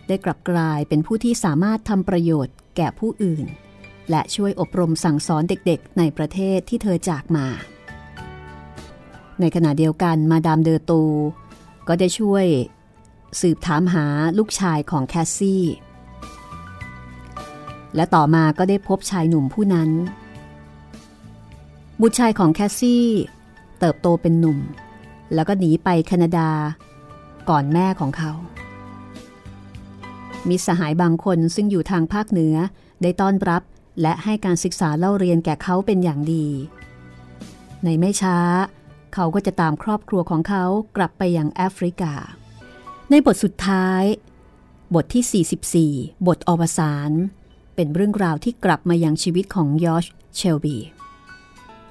[0.09, 3.47] ได้กลับกลายเป็นผู้ที่สามารถทำประโยชน์แก่ผู้อื่น
[4.11, 7.47] และช่วยอบรมสั่งสอนเด็กๆ ในประเทศที่เธอจากมา
[9.41, 11.03] ในขณะเดียวกันมาดามเดอตู
[11.89, 12.47] ก็ได้ช่วย
[13.41, 14.07] สืบถามหา
[14.39, 15.65] ลูกชายของแคสซี่
[17.95, 19.91] และต่อมาก็ได้พบชายหนุ่มผู้นั้น
[22.01, 23.07] บุตรชายของแคสซี่
[23.79, 24.59] เติบโตเป็นหนุ่ม
[25.35, 26.49] แล้วก็หนีไปแคนาดา
[27.49, 28.33] ก่อนแม่ของเขา
[30.49, 32.57] มีสหายบางคนซึ่งอยู่ทางภาคเหนือ
[33.03, 33.63] ได้ต้อนรับ
[34.03, 36.47] และให้การศึกษาเล่าเรียนแก่เขาเป็นอย่างดี
[37.85, 38.39] ในไม่ช้า
[39.15, 40.65] เขาก็จะตามครอบครัวของเขา
[40.97, 42.13] กลับไปยังแอฟริกา
[43.11, 44.03] ในบทสุดท้าย
[44.95, 47.11] บทที่ 44 บทอวสาน
[47.75, 50.07] เป็นเรื่องราวที่กลับมายังชีวิตของยอช
[50.37, 50.77] เชลบี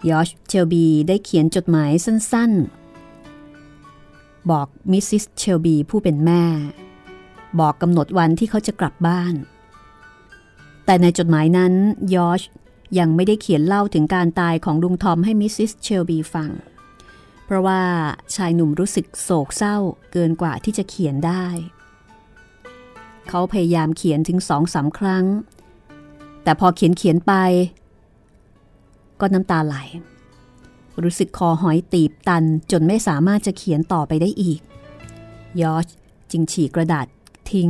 [0.10, 2.87] ยอชเชลบีได้เขียนจดหมายสั้นๆ
[4.52, 6.44] บอกมิสซิสเชลบีผู้เป็นแม่
[7.60, 9.34] บอกกำหนดวันที่เขาจะกลับบ้าน
[10.86, 11.74] แต่ในจดหมายนั้น
[12.16, 12.42] ยอช
[13.00, 16.52] ยังไม่ได้เขียนเล่าถึงการตายของลุงทอมให้มิสซิสเชลบีฟัง
[17.46, 17.82] เพราะว่า
[18.36, 19.78] ชายหนุ่มรู้สึกโศกเศร้า
[20.12, 21.46] เกินกว่าที่จะเขียนได้
[23.30, 25.26] เขาพยายามเขียนถึงสองสาครั้ง
[26.44, 27.34] แต่พอเขียนเขียนไป
[29.20, 29.76] ก็น้ำตาไหล
[31.04, 34.60] รู้สึกคอหอยตีบตันจนไม่สามารถจะเขียนต่อไปได้อีก
[35.62, 35.88] ยอช
[36.32, 37.08] จึงฉีกกระดาษ
[37.52, 37.70] ทิ้ง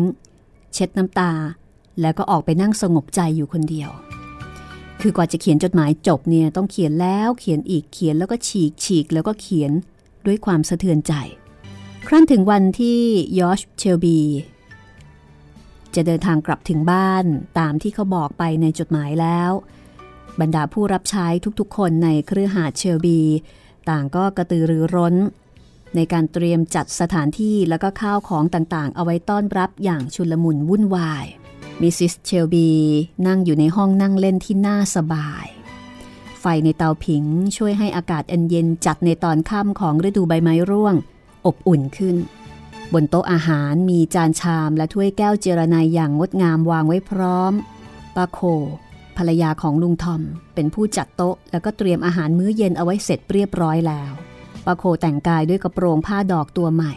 [0.74, 1.32] เช็ดน้ำตา
[2.02, 3.90] แล้วก็ออกไปนั่งสงบใจอยู่คนเดียว
[5.02, 9.72] คือกว่าจะเขียนจดหมายจบเนี่ยต้องเขียนแล้วเขียนอีกเขียนแล้วก็ฉีกฉีกแล้วก็เขียน
[10.26, 11.14] ด้วยความสะเทือนใจ
[12.08, 13.00] ครั้นถึงวันที่
[13.40, 14.20] ยอชเชลบี
[15.96, 17.26] จะเดินทางกลับถึงบ้าน
[17.60, 19.52] ตามที่เขาบอกไปในจดหมายแล้ว
[20.40, 21.28] บรรดาผู้รับใช้
[21.60, 23.20] ทุกๆ คนในเครือหาดเชลบี
[23.90, 25.16] ต่างก็กระตือรือร้น
[25.96, 31.26] ในการเตรียมจัดสถานที่แล้วก็ข้าวของต่างๆ เอาไว้ต้อนรับอย่างชุลมุนวุ่นวาย
[31.82, 32.70] มิสซิสเชลบี
[33.28, 35.46] นั่งอยู่ในห้องนั่งเล่นที่น่าสบาย
[36.40, 37.24] ไฟในเตาผิง
[37.58, 40.96] ช่วยให้อากาศอันเย็นจัดในตอนค่ำของฤดูใบไม้ร่วง
[41.46, 42.16] อบอุ่นขึ้น
[42.94, 47.54] บนโต๊ะอาหารมีจานชามและถ้วยแก้วเจรไนอย่างงดงามวางไว้พร้อม
[48.16, 48.40] ปาโค
[49.18, 50.22] ภรรยาของลุงทอม
[50.56, 54.12] เป็นผู้จัดโต๊ะ แล้วก็เตรียมอาหารมื้อเย็นเอาไว้เสร็จเรียบร้อยแล้ว
[54.66, 56.94] ป้าโคแต่งกายด้วยกระโปรงผ้าดอกตัวใหม่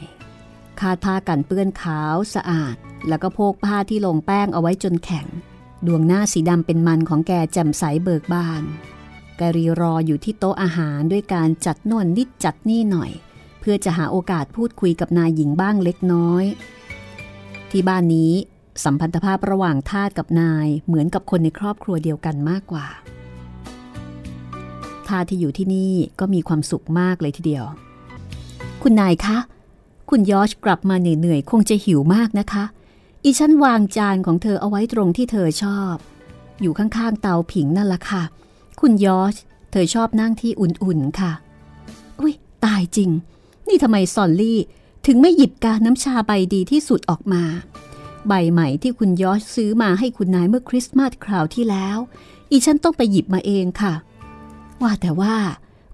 [0.80, 2.76] คาดผ้ากันเปื้อนขาวสะอาด
[3.08, 5.26] แล้วก็โพกผ้าที่ลงแป้งเอาไว้จนแข็ง
[5.86, 8.62] ดวงหน้าสีดำเป็นมันของแกแจ่มใสเบิกบาน
[9.36, 13.10] แกรีรออยู่ที่โต๊ะอาหารด้วยการจัดนวนนิดจัดนี่หน่อย
[13.60, 16.44] เพื่อจะหาโอกาสพูดคุยกับนายหญิงบ้างเล็กน้อย
[17.70, 18.32] ที่บ้านนี้
[18.84, 22.86] สัมพันธภาพระหว่างทาสกับนายเหมือนกับคนในครอบครัวเดียวกันมากกว่า
[25.08, 27.64] ทาสที่อยู่ที่นี่ก็มีความสุขมากเลยทีเดียว
[28.82, 29.38] คุณนายคะ
[30.10, 32.64] คุณยอชกลับมาเหนื่อยๆ คงจะหิวมากนะคะ
[33.24, 35.94] อีฉันวางจานของเธอเอาไว้ตรงที่เธอชอบ
[36.60, 38.22] อยู่ข้างๆเตาผิงนั่นละค่ะ
[38.80, 39.34] คุณยอช
[39.70, 41.32] เธอชอบนั่งที่อุ่นๆค่ะ
[42.20, 43.10] อุ้ยตายจริง
[43.68, 44.58] นี่ทำไมซอลลี่
[45.06, 47.42] ถึงไม่หยิบกาน้ำชาใบดีที่สุดออกมา
[48.28, 51.98] ใบใหม่ที่คุณยอชซื้อมาให้คุณนายเมื่อคริสต์มาสคราวที่แล้ว
[52.50, 53.94] อีฉันต้องไปหยิบมาเองค่ะ
[54.82, 55.34] ว่าแต่ว่า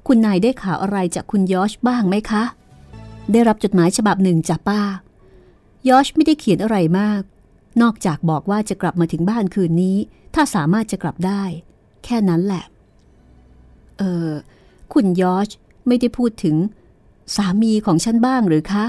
[0.07, 2.45] คุณนายได้ข่าวอะไรจากคุณยอชบ้างไหมคะ
[3.33, 4.83] ได้รับจดหมายฉบับหนึ่งจากป้า
[5.89, 7.23] ยอชไม่ได้เขียนอะไรมาก
[7.83, 9.97] นอกจากบอกว่าจะกลับมาถึงบ้านคืนนี้
[10.35, 11.43] ถ้าสามารถจะกลับได้
[12.05, 12.65] แค่นั้นแหละ
[13.99, 14.31] เออ
[14.93, 15.49] คุณยอช
[15.87, 16.57] ไม่ได้พูดถึง
[17.37, 18.85] สามีของฉันบ้างหรือคะ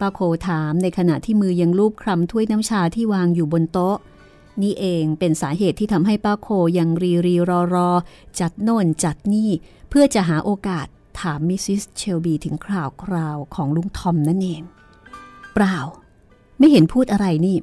[0.00, 3.96] ป้าโคถามในขณะที่มือยังลูบคลำถ้วยน้ำชาที่วางอยู่บนโต๊ะ
[4.62, 7.90] นี่เองเป็นสาเหตุที่ทำให้ป้าโคยังรีรีรอรอ
[8.40, 9.50] จัดโน่นจัดนี่
[9.90, 10.86] เพื่อจะหาโอกาส
[11.20, 14.62] ถามมิสซิสเชลบีถึงคราวคราวของลุงทอมนั่นเอง
[15.54, 15.78] เปล่า
[16.58, 17.56] ไม่เห็นพูดอะไรนี่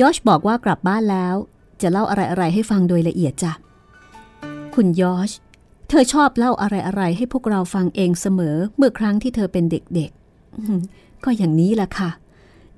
[0.00, 1.34] ยอชบอกว่ากลับบ้านแล้ว
[1.82, 3.52] จะเล่าอะไรๆให้ฟังโดยละเอียดจ้ะ
[4.74, 5.30] คุณยอช
[5.88, 12.10] เธอชอบเล่าอะไรๆให้พวกเราฟังเองเสมอเมื่อครั้งที่เธอเป็นเด็กๆ ก็อย่างนี้แหละค่ะ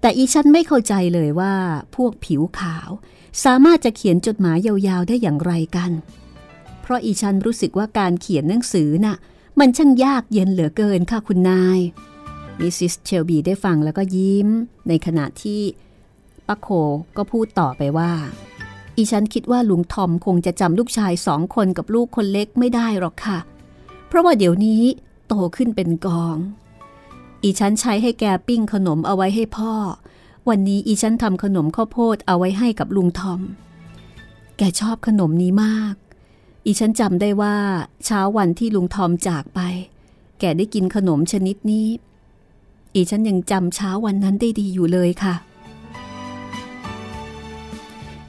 [0.01, 1.55] แต่อีฉันไม่เข้าใจเลยว่า
[1.97, 2.89] พวกผิวขาว
[3.45, 5.91] สามารถจะเขียนจดหมายยาวๆได้อย่างไรกัน
[6.81, 9.17] เพราะอีฉันรู้สึกว่าการเขียนหนังสือน่ะ
[9.59, 11.81] มันช่างยากเย็นเหลือเกินค่ะคุณนาย
[12.59, 14.49] มิสซิสเชลบีได้ฟังแล้วก็ยิ้ม
[14.89, 15.61] ในขณะที่
[16.47, 16.69] ป้าโค
[17.17, 18.13] ก็พูดต่อไปว่า
[18.97, 23.39] อีฉันคิดว่าลุงทอมคงจะจำลูกชายสองคนกับลูกคนเล็กไม่ได้หรอกค่ะ
[24.09, 24.83] เพราะว่าเดี๋ยวนี้
[25.29, 26.37] โตขึ้นเป็นกอง
[27.43, 29.75] อีฉันใช้ให้แกปิ้งขนมเอาไว้ให้พ่อ
[30.49, 33.41] วันนี้อีฉันทำขนมข้าวโพดเอาไว้ให้กับลุงทอม
[34.59, 35.95] แกชอบขนมนี้มาก
[36.65, 37.57] อีฉันจำได้ว่า
[38.05, 39.61] เช้าวันที่ลุงทอมจากไป
[40.41, 41.89] แกได้กินขนมชนิดนี้
[42.95, 45.35] อีฉันยังจำเช้าวันนั้นได้ดีอยู่เลยค่ะ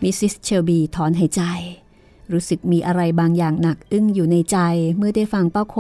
[0.02, 1.42] มิสซิสเชลบีถอนหายใจ
[2.32, 4.58] รู้สึกมีอะไรบางอย่างหนักอึ้งอยู่ในใจ
[4.98, 5.76] เมื่อได้ฟังป้าโค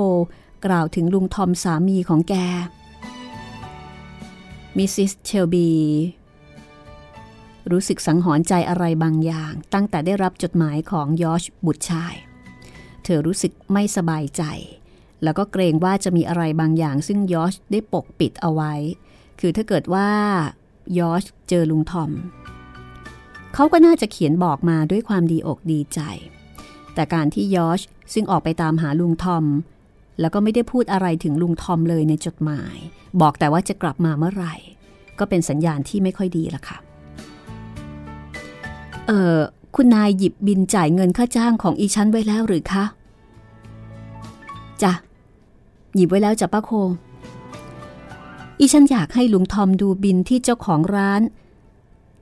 [0.66, 2.36] กล่าวถึงลุงทอมสามีของแก
[4.78, 5.72] มิสซิสเชลบี
[7.72, 12.16] รู้สึกสังหรณ์ใจอะไรบางอย่าง ตั้งแต่ได้รับจดหมายของยอชบุตรชาย
[13.04, 14.44] เธอรู้สึกไม่สบายใจ
[15.24, 18.74] แล้วก็เกรงว่าจะมีอะไรบางอย่างซึ่งยอชได้ปกปิดเอาไว้
[19.40, 20.10] คือถ้าเกิดว่า
[21.00, 22.12] ยอชเจอลุงทอม
[23.54, 26.00] เขาก็น่าจะเขียนบอกมาด้วยความดีอกดีใจ
[26.94, 27.82] แต่การที่ยอช
[28.14, 29.46] ซึ่งออกไปตามหาลุงทอม
[30.20, 32.78] แล้วก็ไม่ได้พูดอะไรถึงลุงทอมเลยในจดหมาย
[33.22, 34.56] บอกแต่ว่าจะกลับมาเมื่อไหร่
[35.20, 36.78] ก็เป็นสัญญาณที่ไม่ค่อยดีละค่ะ
[39.08, 39.38] เออ
[39.76, 42.84] คุณนายหยิบบินจ่ายเงินค่าจ้างของอีชั้นไว้แล้วหรือคะ
[44.84, 44.94] จ้ะ
[45.96, 46.72] หยิบไว้แล้วจ้ะป้าโค
[48.60, 51.22] อีฉันอยากให้ลุงทอมดูบินที่เจ้าของร้าน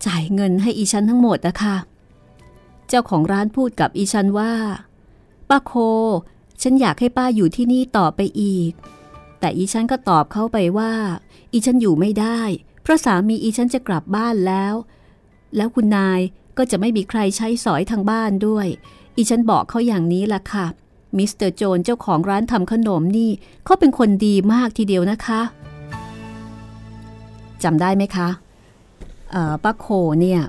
[0.06, 1.75] จ่ายเงินให้อีฉันทั้งหมดนะคะ
[2.89, 4.51] เจ้าของร้านพูดกับอีฉันว่า
[5.49, 5.73] ป้าโค
[6.62, 8.71] ฉันอยากให้ป้าอยู่ที่นี่ต่อไปอีก
[9.39, 10.93] แต่อีฉันก็ตอบเขาไปว่า
[11.52, 12.39] อีฉันอยู่ไม่ได้
[12.82, 14.74] เพราะสามีอีฉันจะกลับบ้านแล้ว
[15.56, 16.19] แล้วคุณนาย
[16.58, 18.67] ก็จะไม่มีใครใช้สอยทางบ้านด้วย
[19.15, 20.65] อีฉันบอกเขาอย่างนี้ล่ะค่ะ
[21.17, 23.32] มิสเตอร์โจนเจ้าของร้านทำขนมนี่
[23.65, 25.41] เขาเป็นคนดีมากทีเดียวนะคะ
[27.63, 28.30] จำได้ไหมคะ
[29.63, 29.88] ป้าโคล
[30.21, 30.41] เนี่ย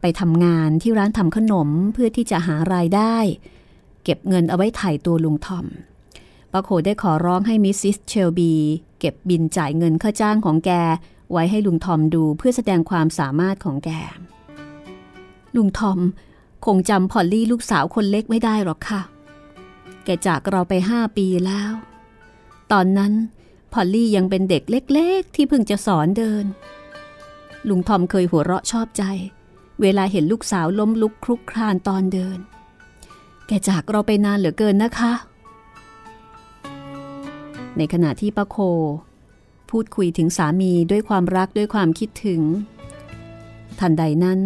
[0.00, 3.16] ไปทำงานที่ร้านทำขนมเพื่อที่จะหารายได้
[4.04, 5.66] เก็บเงินเอาไว้ไถ่ตัวลุงทอม
[6.52, 8.52] ป้าโคลได้ขอร้องให้มิสซิสเชลบี
[8.98, 10.70] เก็บบิลจ่ายเงินค่าจ้างของแก
[11.32, 13.90] ไว้ให้ลุงทอมดูเพื่อแสดงความสามารถของแก
[15.56, 15.98] ลุงทอม
[16.66, 19.00] คงจำพอลลี่ลูกสาวคนเล็กไม่ได้หรอกค่ะ
[20.04, 21.72] แกจากเราไปห้าปีแล้ว
[22.72, 23.12] ตอนนั้น
[23.72, 26.44] พอลลี่ยังเป็นเด็กเล็กๆ ที่เพิ่งจะสอนเดิน
[27.68, 29.02] ลุงทอมเคยหัวเราะชอบใจ
[29.80, 32.38] เวลาเห็นลูกสาวล้มลุกคลุกคลานตอนเดิน
[33.46, 35.12] แกจากเราไปนานเหลือเกินนะคะ
[37.76, 38.56] ในขณะที่ป้าโค
[39.70, 42.40] พูดคุยถึงสามีด้วยความรักด้วยความคิดถึง
[43.80, 44.40] ทันใดนั้น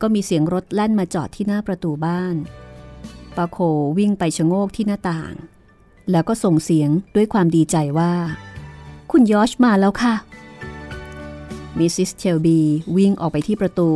[0.00, 2.34] ก็มีเสียงรถแล่นมาจอดที่หน้าประตูบ้าน
[3.36, 3.58] ป้าโค
[3.98, 5.32] วิ่งไปชะโงกที่หน้าต่าง
[6.10, 8.12] แล้วก็ส่งเสียงด้วยความดีใจว่า
[9.10, 10.14] คุณยอชมาแล้วค่ะ
[11.78, 12.60] มิสซิสเชลบี
[12.96, 13.90] วิ่งออกไปที่ประตู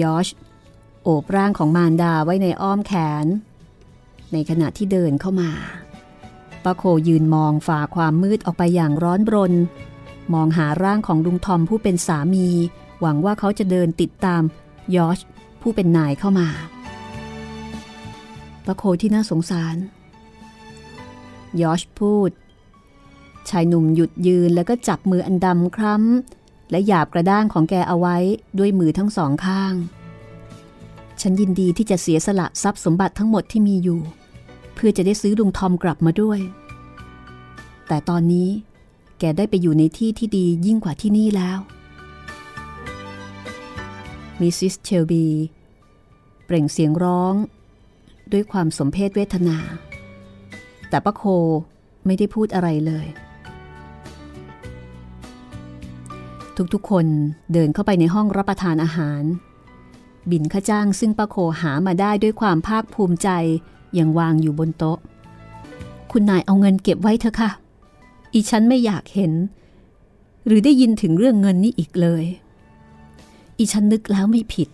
[0.00, 0.28] ยอช
[1.04, 2.92] โอบร่างของมารดาไว้ในอ้อมแข
[3.24, 3.26] น
[4.32, 5.50] ในขณะที่เดินเข้ามา
[6.64, 9.52] ป้าโคยืนมองฝ่าความมืดออกไปอย่างร้อนรน
[10.34, 12.48] มองหาร่างของลุงทอมผู้เป็นสามี
[13.00, 14.42] หวังว่าเขาจะเดินติดตาม
[14.96, 15.18] ยอช
[15.62, 16.48] ผู้เป็นนายเข้ามา
[18.66, 19.76] ป้าโคที่น่าสงสาร
[21.60, 22.30] ยอชพูด
[23.48, 28.16] ชายหนุ่มหยุดยืนแล้วก็จับมืออันดำคล้ำและหยาบกระด้างของแกเอาไว้
[28.58, 29.74] ด้วยมือทั้งสองข้าง
[31.20, 34.00] ฉันยินดีที่จะเสียสละทรัพย์สมบัติทั้งหมดที่มีอยู่
[34.74, 36.38] เพื่อจะได้ซื้อลุงทอมกลับมาด้วย
[37.88, 38.48] แต่ตอนนี้
[39.18, 41.58] แกได้ไปอยู่ในที่ที่ดียิ่งกว่าที่นี่แล้ว
[44.40, 45.26] มิสซิสเชลบี
[46.44, 47.34] เปล่งเสียงร้อง
[48.32, 49.58] ด้วยความสมเพศเวทนา
[50.88, 51.22] แต่ป้าโค
[52.06, 53.06] ไม่ได้พูดอะไรเลย
[56.74, 57.06] ทุกๆคน
[57.52, 59.22] เดินเข้าไปในห้องรับประทานอาหาร
[60.30, 63.28] บินข้าจ้างซึ่งป้าโคหามาได้ด้วยความภาคภูมิใจ
[63.98, 64.98] ยังวางอยู่บนโต๊ะ
[66.10, 67.50] คุณนายเอาเงินเก็บไว้เถอะค่ะ
[68.32, 69.32] อีฉันไม่อยากเห็น
[70.46, 72.24] หรือได้ยินถึงเรื่องเงินนี้อีกเลย
[73.58, 74.68] อีฉันนึกแล้วไม่ผิด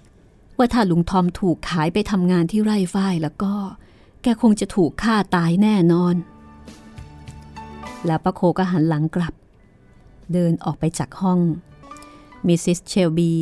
[0.59, 3.55] ว่าถ้าลุงทอมถูกขายไปทำงานที่ไร่ฝ้ายแล้วก็
[4.23, 6.15] แกคงจะถูกฆ่าตายแน่นอน
[8.07, 9.35] แล้วป้าโคก็หันหลังกลับ
[10.33, 11.39] เดินออกไปจากห้อง
[12.47, 13.33] มิสซิสเชลบี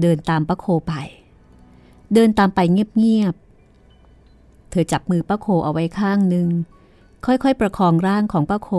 [0.00, 0.94] เดินตามป้าโคไป
[2.14, 6.48] เดินตามไปเงียบๆ เธอจับมือป้าโคเอาไว้ข้างหนึ่ง
[7.26, 8.70] ค่อยๆ ประคองร่างของป้าโค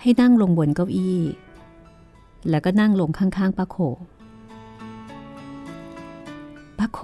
[0.00, 1.20] ให้นั่งลงบนเก้าอี้
[2.50, 3.76] แล้วก็นั่งลงข้างๆป้าโค
[6.78, 7.00] ป้าโค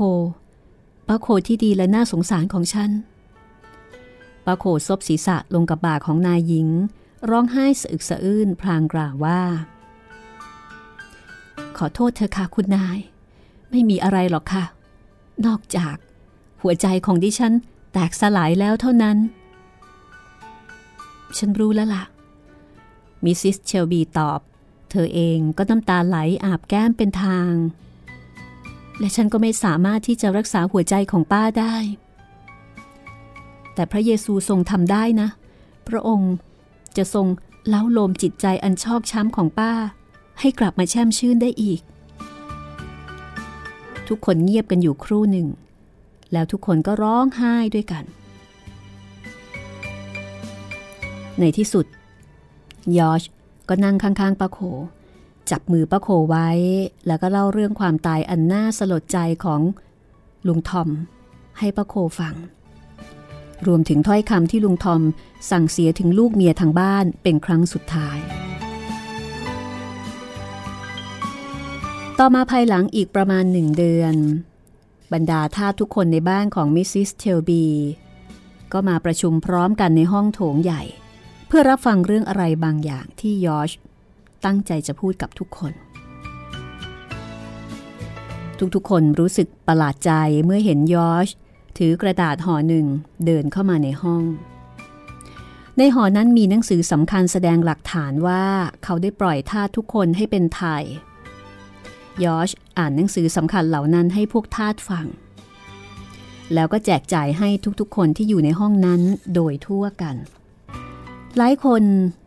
[1.09, 2.91] ป้าโคที่ดีและน่าสงสารของฉัน
[4.47, 6.69] ป้าโคซบศีรษะลงกับบ่าของนายหญิง
[7.31, 9.41] ร้องไห้สะอึกสะอื้นพลางกล่าวว่า
[11.77, 12.99] ขอโทษเธอค่ะคุณนาย
[13.71, 14.65] ไม่มีอะไรหรอกค่ะ
[15.47, 15.97] นอกจาก
[16.63, 17.55] หัวใจของดิฉัน
[17.93, 19.17] แตกสลายแล้วเท่านั้น
[21.37, 22.05] ฉันรู้แล้วล่ะ
[23.25, 24.41] มิสซิสเชลบีตอบ
[24.91, 27.53] เธอเองก็น้ำตาไหลอาบแก้มเป็นทาง
[28.99, 31.75] และฉันก็ไม่สามารถที่จะรักษาหัวใจของป้าได้
[33.75, 35.29] แต่พระเยซูทรงทำได้นะ
[35.89, 36.35] พระองค์
[36.97, 37.27] จะทรง
[37.69, 39.73] เล้าโลมจิตใจอันชอกช้ำของป้า
[40.41, 41.81] ให้กลับมาแช่มชื่นได้อีก
[44.11, 45.49] ทุกคนเงียบกันอยู่ครู่หนึ่ง
[46.33, 48.05] แล้วทุกคนก็ร้องไห้ด้วยกัน
[51.41, 51.87] ในที่สุด
[52.99, 53.23] ยอช
[53.69, 54.59] ก็นั่งข้างๆป้าโค
[55.51, 56.49] จับมือป้าโคไว้
[57.07, 59.61] แล้วก็เล่าเรื่องความตายอันน่าสลดใจของ
[60.47, 60.89] ลุงทอม
[61.59, 62.35] ให้ป้าโคฟัง
[63.67, 65.03] รวมถึงถ้อยคำที่ลุงทอม
[65.51, 68.19] สั่งเสียถึงลูกเมียทางบ้านเป็นครั้งสุดท้าย
[72.23, 74.15] ต่อมาภายหลังอีกประมาณหนึ่งเดือน
[75.13, 77.67] บรรดาทาสทุกคนในบ้านของมิสซิสเชลบี
[78.73, 80.83] ก็มาประชุมพร้อมกันในห้องโถงใหญ่
[81.47, 83.71] เพื่อรับฟังเรื่องอะไรบางอย่างที่ยอช
[84.45, 85.73] ตั้งใจจะพูดกับทุกคน
[88.75, 90.13] ทุกๆคนรู้สึกประหลาดใจ
[90.45, 91.29] เมื่อเห็นยอช
[91.79, 92.87] ถือกระดาษห่อหนึ่ง
[93.27, 94.23] เดินเข้ามาในห้อง
[95.79, 98.45] ในห่อนั้นมีหนังสือสำคัญแสดงหลักฐานว่า
[98.85, 100.85] เขาได้ปล่อยทาสทุกคนให้เป็นไทย
[102.25, 105.07] ยอชอ่านหนังสือสำคัญเหล่านั้นให้พวกทาสฟัง
[106.55, 107.49] แล้วก็แจกจ่ายให้
[107.81, 109.01] ทุกๆ คนที่อยู่ในห้องนั้น
[109.35, 110.17] โดยทั่วกัน
[111.37, 111.83] หลายคน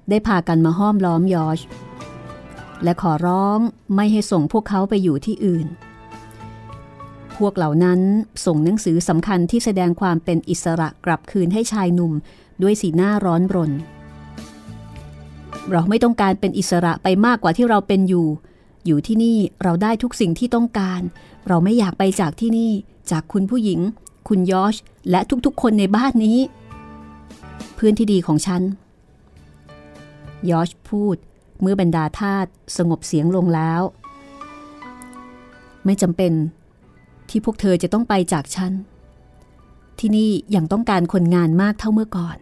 [0.10, 1.60] ได้พากันมาห้อมล้อมยอช
[2.84, 3.60] และขอร้อง
[3.96, 5.68] ไม่ให้ส่งพวกเขาไปอยู่ที่อื่น
[7.38, 8.00] พวกเหล่านั้น
[8.46, 12.14] ส่งหนังสือสำคัญที่แสดงความเป็นอิสระกลับคืนให้ชายหนุ่ม
[12.62, 13.72] ด้วยสีหน้าร้อนรน
[15.72, 18.28] เราไม่ต้องการเป็นอิสระไปมากกว่าที่เราเป็นอยู่
[18.86, 21.02] อยู่ที่นี่เราได้ทุกสิ่งที่ต้องการ
[21.48, 22.72] เราไม่อยากไปจากที่นี่
[23.12, 23.80] จากคุณผู้หญิง
[24.28, 24.76] คุณยอช
[25.10, 26.40] และทุกๆ คนในบ้านนี้
[27.76, 28.62] เพื่อนที่ดีของฉัน
[30.50, 31.18] ยอชพูด
[31.62, 32.46] เมื่อบรรดาทาส
[32.78, 33.82] สงบเสียงลงแล้ว
[35.86, 36.34] ไม่จำเป็น
[37.30, 38.72] ที่พวกเธอจะต้องไปจากฉัน
[40.00, 42.38] ที่นี่ยังต้องการคนงานมากเท่าเมื่อก่อน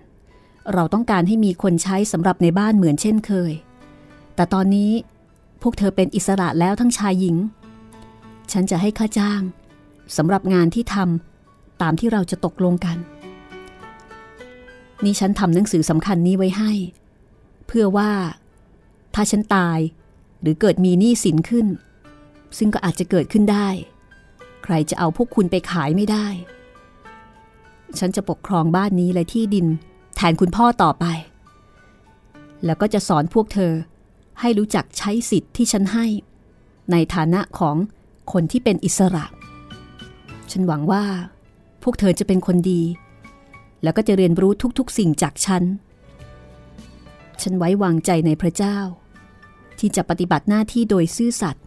[0.74, 3.54] เราต้องการให้มีคนใช้สำหรับในบ้านเหมือนเช่นเคย
[4.36, 4.92] แต่ตอนนี้
[5.62, 7.38] พวกเธอเป็นอิสระแล้วทั้งชายหญิง
[8.52, 9.42] ฉันจะให้ค่าจ้าง
[10.18, 12.98] สำหรับงานที่ทำตามที่เราจะตกลงกัน
[15.04, 16.72] นี่ฉันทำหนังสือสำคัญนี้ไว้ให้
[17.68, 18.12] เพื่อว่า
[19.16, 19.80] ถ้าฉันตาย
[20.42, 21.68] หรือเกิดมีหนี้สินขึ้น
[22.58, 23.68] ซึ่งก็อาจจะเกิดขึ้นได้
[24.64, 26.28] ใครจะเอาพวกคุณไปขายไม่ได้
[28.00, 29.68] ฉันจะปกครองบ้านนี้และที่ดิน
[30.16, 31.06] แทนคุณพ่อต่อไป
[32.66, 33.74] แล้วก็จะสอนพวกเธอ
[34.42, 36.06] ให้รู้จักใช้สิทธิ์ที่ฉันให้
[36.92, 37.76] ในฐานะของ
[38.32, 39.26] คนที่เป็นอิสระ
[40.52, 41.04] ฉันหวังว่า
[41.84, 42.82] พวกเธอจะเป็นคนดี
[43.84, 45.64] แล้วก็จะเรียนรู้ทุกๆ สิ่งจากฉัน
[47.42, 48.78] ฉันไว้วางใจในพระเจ้า
[49.80, 51.64] ที่จะปฏิบัติหน้าที่โดยซื่อสัตย์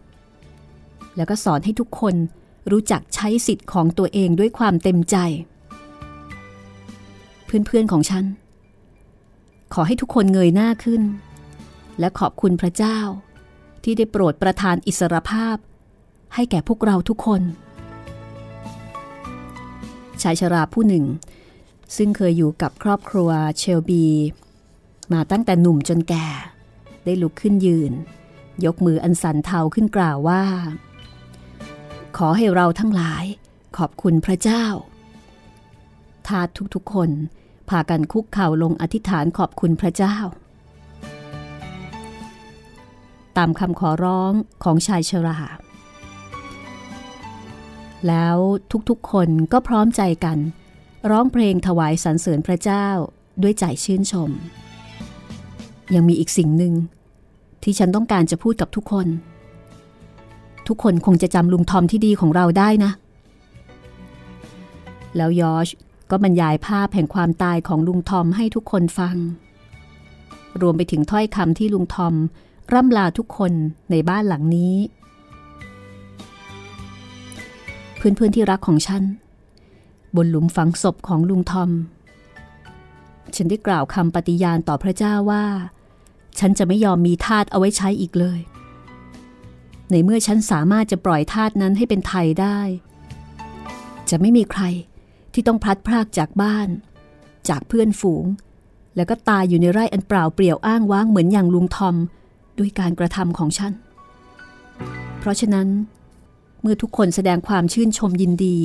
[1.15, 2.15] แล้วก็สอนให้ทุกคน
[2.71, 5.17] รู้จักใช้สิทธิ์ของตัวเองด้วยความเต็มใจ
[7.45, 8.25] เพื่อนๆของฉัน
[9.73, 11.01] ขอให้ทุกคนเงยหน้าขึ้น
[11.99, 12.99] และขอบคุณพระเจ้า
[13.83, 15.57] ที่ได้โปรดประทานอิสรภาพ
[16.33, 17.41] ให้แก่พวกเราทุกคน
[20.21, 21.05] ชายชราผู้หนึ่ง
[21.97, 24.05] ซึ่งเคยอยู่กับครอบครัวเชลบี
[25.13, 26.27] มาตั้งแต่หนุ่มจนแก่
[27.05, 27.91] ได้ลุกขึ้นยืน
[28.65, 30.43] ยกมืออันสันเทาขึ้นกล่าวว่า
[32.17, 33.25] ขอให้เราทั้งหลาย
[33.77, 34.65] ขอบคุณพระเจ้า
[36.27, 37.09] ทาสทุกๆคน
[37.69, 40.17] พากันคุกเข่าลงอธิษฐานขอบคุณพระเจ้า
[43.37, 44.31] ตามคำขอร้อง
[44.63, 45.37] ของชายชรา
[48.07, 48.37] แล้ว
[48.89, 50.37] ทุกๆคนก็พร้อมใจกัน
[51.09, 52.87] ร้องเพลงถวายสรรเสริญพระเจ้า
[53.41, 54.31] ด้วยใจชื่นชม
[55.93, 56.73] ยังมีอีกสิ่งหนึ่ง
[57.63, 59.07] ที่ฉันต้องการจะพูดกับทุกคน
[60.67, 62.91] ทุกคนคงจะจำลุงทอมที่ดีของเราได้นะ
[65.17, 65.69] แล้วยอช
[66.11, 69.15] ก็บรรยายภาพแห่งความตายของลุงทอมให้ทุกคนฟัง
[70.61, 72.13] รวมไปถึงถ้อยคำที่ลุงทอม
[72.73, 73.51] ร่ำลาทุกคน
[73.91, 74.75] ในบ้านหลังนี้
[77.97, 79.03] เพื่อนๆที่รักของฉัน
[80.15, 81.71] บนหลุมฝังศพของลุงทอม
[83.35, 85.45] ฉันได้กล่าวคำปฏิญาณต่อพระเจ้าว่า
[86.39, 88.39] ฉันจะไม่ยอมมีทาสเอาไว้ใช้อีกเลย
[89.91, 92.59] ในเมื่อฉันสามารถจะปล่อยทาสนั้นให้เป็นไทยได้
[94.09, 94.63] จะไม่มีใคร
[95.33, 96.67] ที่ต้องพลัดพรากจากบ้าน
[97.49, 98.25] จากเพื่อนฝูง
[98.95, 101.95] แล้วก็ตายอยู่ในไร่อันเปล่าเปลี่ยวอ้างว้างเหมือนอย่างลุงทอม
[102.59, 103.73] ด้วยการกระทำของฉัน
[105.19, 105.67] เพราะฉะนั้น
[106.61, 108.55] เมื่อทุกคนแสดงความชื่นชมยินดี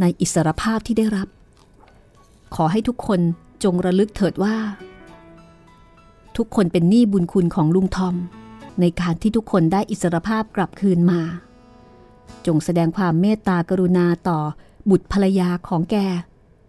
[0.00, 1.28] ในอิสรภาพที่ได้รับ
[2.54, 3.20] ขอให้ทุกคน
[3.64, 4.56] จงระลึกเถิดว่า
[6.36, 8.16] ทุกคนเป็นหนี้บุญคุณของลุงทอม
[8.80, 11.20] ในการที่ทุกคนได้อิสรภาพกลับคืนมา
[12.46, 14.38] จงแสดงความเมตตากรุณาต่อ
[14.90, 15.96] บุตรภรรยาของแก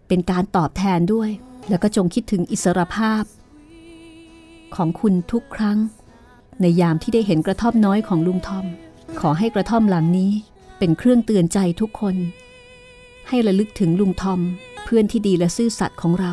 [0.08, 1.30] เป็นการตอบแทนด้วย
[1.68, 3.22] แล้วก็จงคิดถึงอิสรภาพ
[4.76, 5.78] ของคุณทุกครั้ง
[6.60, 8.66] ในยามที่ได้เห็นกระท่อมน้อยของลุงทอม
[9.20, 10.32] ขอให้กระท่อมหลังนี้
[10.78, 12.16] เป็นเครื่องเตือนใจทุกคน
[13.28, 14.40] ให้ระลึกถึงลุงทอม
[14.84, 16.32] เพื่อนที่ดีและซื่อสัตย์ของเรา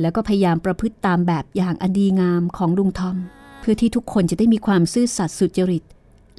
[0.00, 3.16] แล้วก็พยายามประพฤติตามแบบอย่างอันดีงามของลุงทอม
[3.60, 5.84] เพื่อที่ทุกคนจะได้มีความซื่อสัตย์สุจริต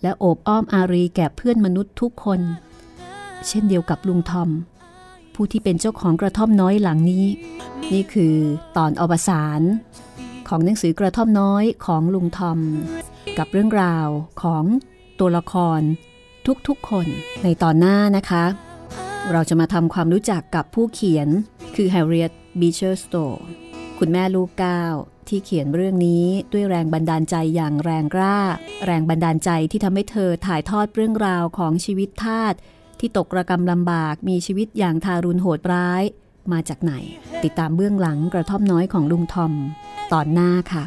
[0.01, 2.39] และโอบอ้อมอารีแก่เพื่อนมนุษย์ทุกคน
[3.47, 4.49] เช่นเดียวกับลุงทอม
[5.33, 7.25] ผู้ที่เป็นเจ้าของกระท่อมน้อยหลังนี้
[7.93, 8.35] นี่คือ
[8.77, 9.61] ตอนอวสาน
[10.49, 12.59] ของหนังสือกระท่อมน้อยของลุงทอม
[13.37, 14.07] กับเรื่องราว
[14.41, 14.63] ของ
[15.19, 15.81] ตัวละคร
[16.67, 17.07] ทุกๆคน
[17.43, 18.43] ในตอนหน้านะคะ
[19.31, 21.27] เราจะมาทำความรู้จักกับผู้เขียน
[21.75, 23.39] คือ Harriet Beecher Stowe
[23.99, 24.83] คุณแม่ลูกเก้า
[25.27, 28.37] ที่เขียนเรื่องนี้ด้วยแรงบันดาลใจอย่างแรงกล้า
[28.85, 32.53] แรงบันดาลใจที่ทำให้เธอถ่ายทอดเรื่องราวของชีวิตทาส
[32.99, 36.03] ที่ตกระกรรมลำบากมีชีวิตอย่างทารุณโหดร้าย
[36.53, 36.93] มาจากไหน
[37.43, 39.53] ติดตามเบื้องหลังกระท่อมน้อยของลุงทอม
[40.13, 40.83] ตอนหน้าค่ะ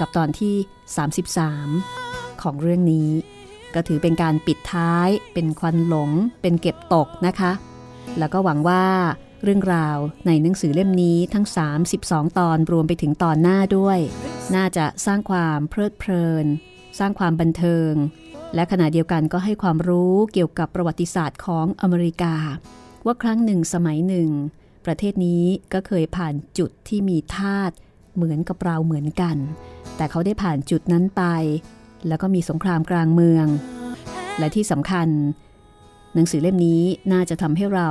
[0.00, 0.54] กับตอนที่
[1.68, 3.10] 33 ของเรื่องนี้
[3.74, 6.10] ก็ถือเป็นการปิดท้าย เป็นควันหลง
[6.42, 7.52] เป็นเก็บตกนะคะ
[8.18, 8.84] แล้วก็หวังว่า
[9.42, 11.46] เรื่องราวในหนังสือเล่มนี้ทั้ง
[11.92, 13.98] 32 ตอนรวมไปถึงตอนหน้าด้วย
[14.54, 16.46] น่าจะสร้างความเพลิดเพลิน
[16.98, 17.92] สร้างความบันเทิง
[18.54, 22.34] และขณะเดียวกันก็ให้ความรู้เกี่ยวกับประวัติศาสตร์ของอเมริกา
[23.06, 24.30] ว่าครั้งหนึ่งสมัยหนึ่ง
[24.86, 27.70] ประเทศนี้ก็เคยผ่านจุดที่มีทาส
[28.14, 29.36] เหมือนกับเราเหมือนกัน
[29.96, 31.22] แต่เขาได้ผ่านจุดนั้นไป
[32.08, 33.46] แล้วก็มีสงครามกลางเมือง
[34.38, 35.08] และที่สำคัญ
[36.14, 36.82] หนังสือเล่มนี้
[37.12, 37.88] น่าจะทำให้เรา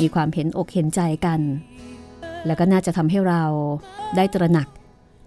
[0.00, 1.40] มีความเห็นอกเห็นใจกัน
[2.46, 3.44] แล้วก็น่าจะทำให้เรา
[4.16, 4.68] ได้ตระหนัก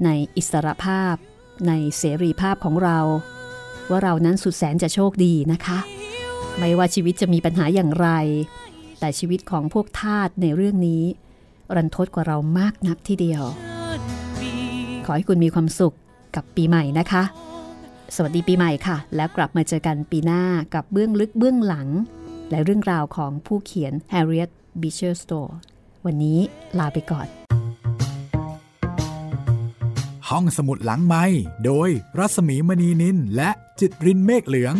[0.05, 1.15] ในอิสรภาพ
[1.67, 2.99] ในเสรีภาพของเรา
[3.89, 5.79] ว่าเรานั้นสุดแสนจะโชคดีนะคะ
[6.57, 8.09] ไม่ว่าชีวิตจะมีปัญหาอย่างไร
[8.99, 11.03] แต่ชีวิตของพวกทาสในเรื่องนี้
[11.75, 13.43] รันทดกว่าเรามากนักทีเดียว
[15.05, 15.95] ขอให้คุณมีความสุข
[16.35, 17.23] กับปีใหม่นะคะ
[18.15, 20.43] สวัสดีปีใหม่ค่ะ แล้วกลับมาเจอกันปีหน้า
[20.73, 21.87] กับเบื้องลึกเบื้องหลัง
[22.49, 24.49] และเรื่องราวของผู้เขียน Harriet
[24.81, 25.53] Beecher Stowe
[26.05, 26.39] วันนี้
[26.79, 27.27] ลาไปก่อน
[30.29, 31.23] ห้องสมุดหลังไม้
[31.65, 31.89] โดย
[32.19, 34.75] รัสมีมณีนินและจิตรินเมฆเหลือง